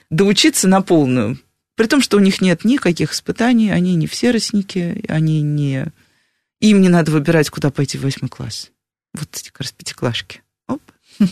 [0.10, 1.40] Доучиться на полную.
[1.76, 5.88] При том, что у них нет никаких испытаний, они не все росники, они не
[6.60, 8.72] им не надо выбирать, куда пойти в восьмой класс.
[9.14, 10.42] Вот эти как раз пятиклашки.
[10.68, 10.82] Оп.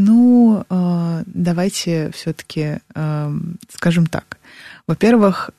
[0.00, 3.32] Ну, э, давайте все-таки э,
[3.68, 4.38] скажем так.
[4.86, 5.50] Во-первых,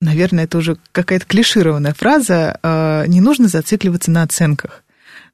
[0.00, 2.60] наверное, это уже какая-то клишированная фраза.
[2.62, 4.84] Э, не нужно зацикливаться на оценках.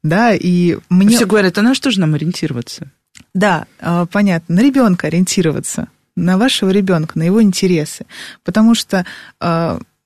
[0.05, 1.15] Да, и мне...
[1.15, 2.91] Все говорят, а на что же нам ориентироваться?
[3.33, 3.65] Да,
[4.11, 8.05] понятно, на ребенка ориентироваться, на вашего ребенка, на его интересы.
[8.43, 9.03] Потому что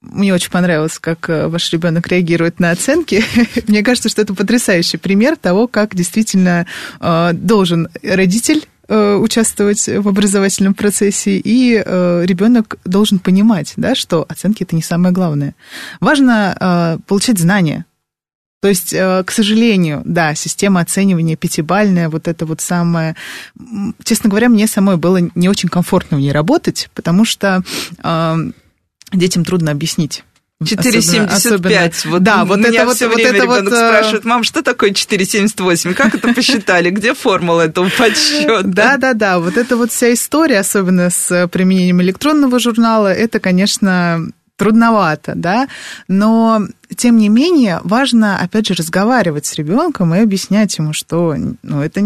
[0.02, 3.22] мне очень понравилось, как э, ваш ребенок реагирует на оценки.
[3.68, 6.66] Мне кажется, что это потрясающий пример того, как действительно
[7.34, 14.82] должен родитель участвовать в образовательном процессе, и ребенок должен понимать, да, что оценки это не
[14.82, 15.54] самое главное.
[16.00, 17.86] Важно получать знания.
[18.62, 23.16] То есть, к сожалению, да, система оценивания пятибальная, вот это вот самое...
[24.04, 27.64] Честно говоря, мне самой было не очень комфортно в ней работать, потому что
[29.14, 30.24] детям трудно объяснить.
[30.64, 32.10] 4,75.
[32.10, 34.62] Вот да, вот это вот, все вот время это ребенок вот, э, спрашивает, мам, что
[34.62, 35.94] такое 4,78?
[35.94, 36.90] Как это посчитали?
[36.90, 38.64] Где формула этого подсчета?
[38.64, 39.40] Да, да, да.
[39.40, 44.28] Вот эта вот вся история, особенно с применением электронного журнала, это, конечно,
[44.60, 45.70] трудновато, да,
[46.10, 46.62] но
[46.96, 52.02] тем не менее важно, опять же, разговаривать с ребенком и объяснять ему, что ну, это,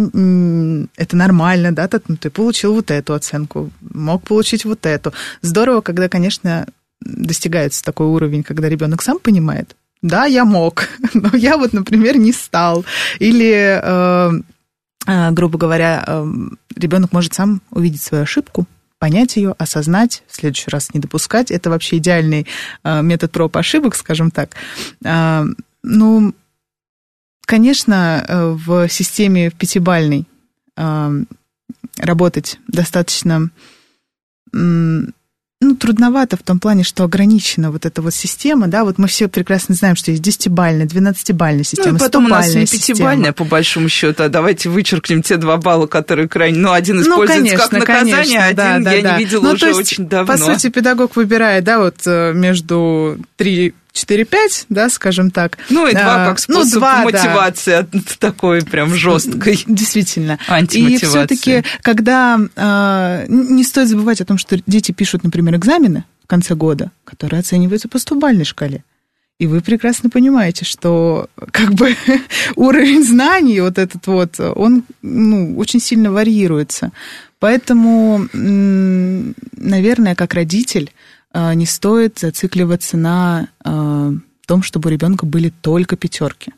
[0.95, 5.13] это нормально, да, ты, ну, ты получил вот эту оценку, мог получить вот эту.
[5.41, 6.67] Здорово, когда, конечно,
[7.01, 12.33] достигается такой уровень, когда ребенок сам понимает, да, я мог, но я вот, например, не
[12.33, 12.85] стал.
[13.17, 14.31] Или, э,
[15.07, 16.25] э, грубо говоря, э,
[16.75, 18.67] ребенок может сам увидеть свою ошибку,
[19.03, 21.51] понять ее, осознать, в следующий раз не допускать.
[21.51, 22.47] Это вообще идеальный
[22.85, 24.55] э, метод проб ошибок, скажем так.
[25.03, 25.43] Э,
[25.83, 26.33] ну,
[27.45, 30.25] конечно, э, в системе пятибальной
[31.97, 33.49] работать достаточно
[35.63, 39.27] ну, трудновато в том плане, что ограничена вот эта вот система, да, вот мы все
[39.27, 43.43] прекрасно знаем, что есть десятибальная, двенадцатибальная система, ну, и потом у нас не пятибальная, по
[43.43, 47.49] большому счету, а давайте вычеркнем те два балла, которые крайне, ну, один ну, используется ну,
[47.49, 49.17] конечно, как наказание, конечно, а один да, я да.
[49.17, 50.33] не видела ну, уже есть, очень давно.
[50.33, 55.57] По сути, педагог выбирает, да, вот э, между три 4-5, да, скажем так.
[55.69, 57.99] Ну, и два а, как ну, способ ну, два, мотивации да.
[58.19, 59.63] такой прям жесткой.
[59.67, 60.39] Действительно.
[60.71, 66.27] И все-таки, когда а, не стоит забывать о том, что дети пишут, например, экзамены в
[66.27, 68.83] конце года, которые оцениваются по стубальной шкале.
[69.39, 71.95] И вы прекрасно понимаете, что как бы
[72.55, 76.91] уровень знаний вот этот вот, он ну, очень сильно варьируется.
[77.39, 80.91] Поэтому, наверное, как родитель,
[81.33, 84.11] не стоит зацикливаться на а,
[84.45, 86.53] том, чтобы у ребенка были только пятерки.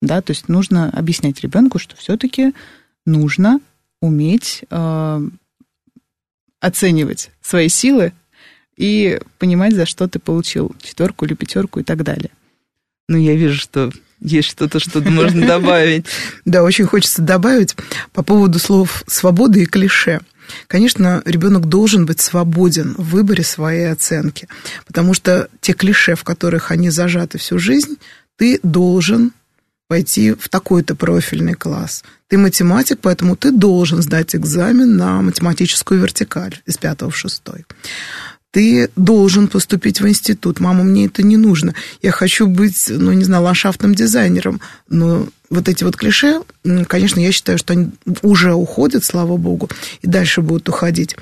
[0.00, 2.54] Да, то есть нужно объяснять ребенку, что все-таки
[3.04, 3.60] нужно
[4.00, 5.28] уметь э,
[6.60, 8.12] оценивать свои силы
[8.76, 12.30] и понимать, за что ты получил четверку или пятерку и так далее.
[13.08, 13.90] Ну, я вижу, что
[14.20, 16.06] есть что-то, что можно добавить.
[16.44, 17.76] Да, очень хочется добавить
[18.12, 20.20] по поводу слов «свобода» и «клише».
[20.66, 24.48] Конечно, ребенок должен быть свободен в выборе своей оценки,
[24.86, 27.96] потому что те клише, в которых они зажаты всю жизнь,
[28.36, 29.32] ты должен
[29.88, 32.04] пойти в такой-то профильный класс.
[32.28, 37.64] Ты математик, поэтому ты должен сдать экзамен на математическую вертикаль из пятого в шестой
[38.50, 40.58] ты должен поступить в институт.
[40.58, 41.74] Мама, мне это не нужно.
[42.02, 44.60] Я хочу быть, ну, не знаю, ландшафтным дизайнером.
[44.88, 46.42] Но вот эти вот клише,
[46.86, 47.90] конечно, я считаю, что они
[48.22, 49.68] уже уходят, слава богу,
[50.02, 51.16] и дальше будут уходить.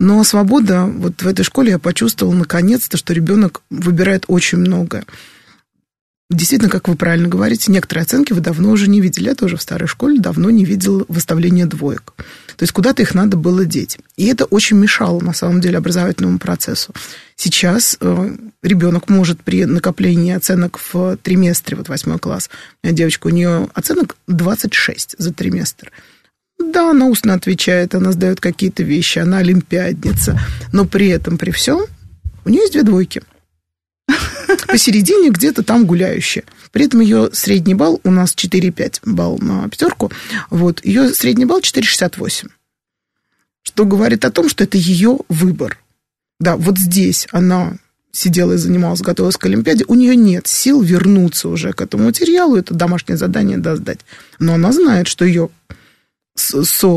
[0.00, 5.04] Но свобода, вот в этой школе я почувствовала наконец-то, что ребенок выбирает очень многое.
[6.32, 9.28] Действительно, как вы правильно говорите, некоторые оценки вы давно уже не видели.
[9.28, 12.14] Я тоже в старой школе давно не видела выставления двоек.
[12.56, 13.98] То есть куда-то их надо было деть.
[14.16, 16.94] И это очень мешало, на самом деле, образовательному процессу.
[17.36, 22.48] Сейчас э, ребенок может при накоплении оценок в триместре, вот восьмой класс,
[22.82, 25.92] у меня девочка, у нее оценок 26 за триместр.
[26.58, 30.40] Да, она устно отвечает, она сдает какие-то вещи, она олимпиадница,
[30.72, 31.84] но при этом, при всем,
[32.44, 33.22] у нее есть две двойки–
[34.66, 36.44] посередине где-то там гуляющая.
[36.70, 40.10] При этом ее средний балл, у нас 4,5 балл на пятерку,
[40.50, 42.48] вот, ее средний балл 4,68.
[43.62, 45.78] Что говорит о том, что это ее выбор.
[46.40, 47.76] Да, вот здесь она
[48.10, 52.56] сидела и занималась, готовилась к Олимпиаде, у нее нет сил вернуться уже к этому материалу,
[52.56, 54.00] это домашнее задание да, сдать.
[54.38, 55.48] Но она знает, что ее
[56.34, 56.88] со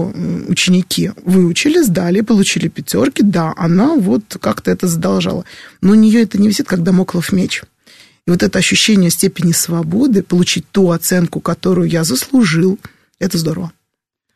[0.47, 5.45] ученики выучили, сдали, получили пятерки, да, она вот как-то это задолжала.
[5.81, 7.63] Но у нее это не висит, как домоклов меч.
[8.27, 12.79] И вот это ощущение степени свободы, получить ту оценку, которую я заслужил,
[13.19, 13.71] это здорово.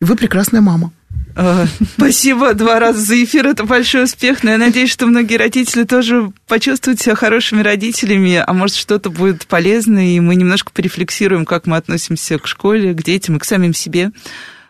[0.02, 0.94] Вы прекрасная мама.
[1.36, 4.44] А, спасибо два раза за эфир, это большой успех.
[4.44, 9.48] Но я надеюсь, что многие родители тоже почувствуют себя хорошими родителями, а может что-то будет
[9.48, 13.74] полезно, и мы немножко порефлексируем, как мы относимся к школе, к детям и к самим
[13.74, 14.12] себе.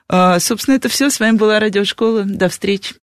[0.09, 1.09] А, собственно, это все.
[1.09, 2.23] С вами была Радиошкола.
[2.23, 2.95] До встречи.